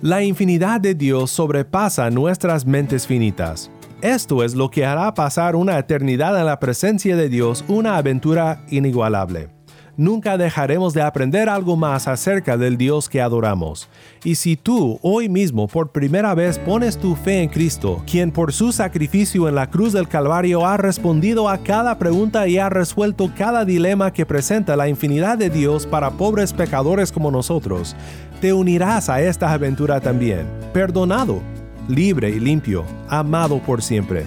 La 0.00 0.22
infinidad 0.22 0.80
de 0.80 0.94
Dios 0.94 1.30
sobrepasa 1.30 2.08
nuestras 2.08 2.64
mentes 2.64 3.06
finitas. 3.06 3.70
Esto 4.00 4.42
es 4.42 4.54
lo 4.54 4.70
que 4.70 4.86
hará 4.86 5.12
pasar 5.12 5.54
una 5.54 5.78
eternidad 5.78 6.40
en 6.40 6.46
la 6.46 6.58
presencia 6.58 7.16
de 7.16 7.28
Dios 7.28 7.62
una 7.68 7.98
aventura 7.98 8.64
inigualable. 8.70 9.59
Nunca 10.00 10.38
dejaremos 10.38 10.94
de 10.94 11.02
aprender 11.02 11.50
algo 11.50 11.76
más 11.76 12.08
acerca 12.08 12.56
del 12.56 12.78
Dios 12.78 13.06
que 13.06 13.20
adoramos. 13.20 13.86
Y 14.24 14.36
si 14.36 14.56
tú 14.56 14.98
hoy 15.02 15.28
mismo 15.28 15.68
por 15.68 15.90
primera 15.90 16.34
vez 16.34 16.58
pones 16.58 16.96
tu 16.96 17.14
fe 17.16 17.42
en 17.42 17.50
Cristo, 17.50 18.02
quien 18.10 18.30
por 18.30 18.54
su 18.54 18.72
sacrificio 18.72 19.46
en 19.46 19.56
la 19.56 19.68
cruz 19.68 19.92
del 19.92 20.08
Calvario 20.08 20.64
ha 20.64 20.78
respondido 20.78 21.50
a 21.50 21.58
cada 21.58 21.98
pregunta 21.98 22.48
y 22.48 22.56
ha 22.56 22.70
resuelto 22.70 23.30
cada 23.36 23.66
dilema 23.66 24.10
que 24.10 24.24
presenta 24.24 24.74
la 24.74 24.88
infinidad 24.88 25.36
de 25.36 25.50
Dios 25.50 25.86
para 25.86 26.12
pobres 26.12 26.54
pecadores 26.54 27.12
como 27.12 27.30
nosotros, 27.30 27.94
te 28.40 28.54
unirás 28.54 29.10
a 29.10 29.20
esta 29.20 29.52
aventura 29.52 30.00
también, 30.00 30.46
perdonado, 30.72 31.42
libre 31.88 32.30
y 32.30 32.40
limpio, 32.40 32.86
amado 33.06 33.58
por 33.58 33.82
siempre. 33.82 34.24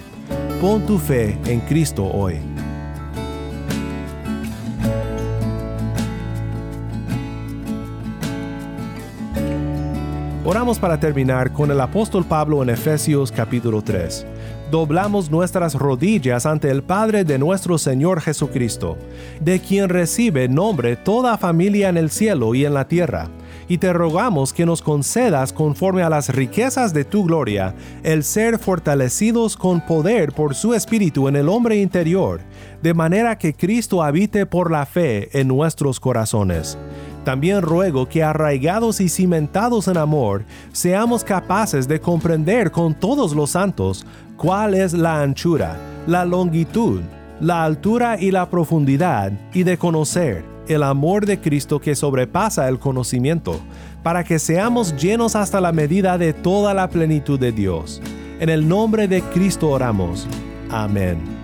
Pon 0.60 0.86
tu 0.86 1.00
fe 1.00 1.36
en 1.46 1.58
Cristo 1.62 2.04
hoy. 2.06 2.53
Oramos 10.46 10.78
para 10.78 11.00
terminar 11.00 11.54
con 11.54 11.70
el 11.70 11.80
apóstol 11.80 12.22
Pablo 12.22 12.62
en 12.62 12.68
Efesios 12.68 13.32
capítulo 13.32 13.80
3. 13.80 14.26
Doblamos 14.70 15.30
nuestras 15.30 15.72
rodillas 15.72 16.44
ante 16.44 16.70
el 16.70 16.82
Padre 16.82 17.24
de 17.24 17.38
nuestro 17.38 17.78
Señor 17.78 18.20
Jesucristo, 18.20 18.98
de 19.40 19.58
quien 19.60 19.88
recibe 19.88 20.46
nombre 20.46 20.96
toda 20.96 21.38
familia 21.38 21.88
en 21.88 21.96
el 21.96 22.10
cielo 22.10 22.54
y 22.54 22.66
en 22.66 22.74
la 22.74 22.86
tierra, 22.86 23.30
y 23.68 23.78
te 23.78 23.94
rogamos 23.94 24.52
que 24.52 24.66
nos 24.66 24.82
concedas 24.82 25.50
conforme 25.50 26.02
a 26.02 26.10
las 26.10 26.28
riquezas 26.28 26.92
de 26.92 27.06
tu 27.06 27.24
gloria, 27.24 27.74
el 28.02 28.22
ser 28.22 28.58
fortalecidos 28.58 29.56
con 29.56 29.80
poder 29.80 30.32
por 30.32 30.54
su 30.54 30.74
Espíritu 30.74 31.26
en 31.26 31.36
el 31.36 31.48
hombre 31.48 31.76
interior, 31.76 32.42
de 32.82 32.92
manera 32.92 33.38
que 33.38 33.54
Cristo 33.54 34.02
habite 34.02 34.44
por 34.44 34.70
la 34.70 34.84
fe 34.84 35.40
en 35.40 35.48
nuestros 35.48 36.00
corazones 36.00 36.76
también 37.24 37.62
ruego 37.62 38.08
que 38.08 38.22
arraigados 38.22 39.00
y 39.00 39.08
cimentados 39.08 39.88
en 39.88 39.96
amor, 39.96 40.44
seamos 40.72 41.24
capaces 41.24 41.88
de 41.88 42.00
comprender 42.00 42.70
con 42.70 42.94
todos 42.94 43.34
los 43.34 43.50
santos 43.50 44.06
cuál 44.36 44.74
es 44.74 44.92
la 44.92 45.22
anchura, 45.22 45.76
la 46.06 46.24
longitud, 46.24 47.00
la 47.40 47.64
altura 47.64 48.20
y 48.20 48.30
la 48.30 48.48
profundidad, 48.48 49.32
y 49.52 49.64
de 49.64 49.76
conocer 49.78 50.44
el 50.68 50.82
amor 50.82 51.26
de 51.26 51.40
Cristo 51.40 51.80
que 51.80 51.94
sobrepasa 51.94 52.68
el 52.68 52.78
conocimiento, 52.78 53.60
para 54.02 54.24
que 54.24 54.38
seamos 54.38 54.94
llenos 54.96 55.34
hasta 55.36 55.60
la 55.60 55.72
medida 55.72 56.18
de 56.18 56.32
toda 56.32 56.74
la 56.74 56.88
plenitud 56.88 57.38
de 57.38 57.52
Dios. 57.52 58.00
En 58.40 58.48
el 58.48 58.68
nombre 58.68 59.08
de 59.08 59.22
Cristo 59.22 59.70
oramos. 59.70 60.26
Amén. 60.70 61.43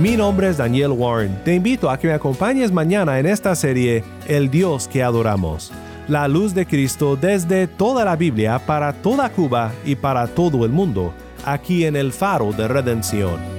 Mi 0.00 0.16
nombre 0.16 0.48
es 0.48 0.56
Daniel 0.56 0.92
Warren. 0.92 1.42
Te 1.42 1.56
invito 1.56 1.90
a 1.90 1.98
que 1.98 2.06
me 2.06 2.12
acompañes 2.12 2.70
mañana 2.70 3.18
en 3.18 3.26
esta 3.26 3.56
serie 3.56 4.04
El 4.28 4.48
Dios 4.48 4.86
que 4.86 5.02
adoramos. 5.02 5.72
La 6.06 6.28
luz 6.28 6.54
de 6.54 6.66
Cristo 6.66 7.16
desde 7.16 7.66
toda 7.66 8.04
la 8.04 8.14
Biblia 8.14 8.60
para 8.64 8.92
toda 8.92 9.28
Cuba 9.28 9.72
y 9.84 9.96
para 9.96 10.28
todo 10.28 10.64
el 10.64 10.70
mundo, 10.70 11.12
aquí 11.44 11.84
en 11.84 11.96
el 11.96 12.12
faro 12.12 12.52
de 12.52 12.68
redención. 12.68 13.57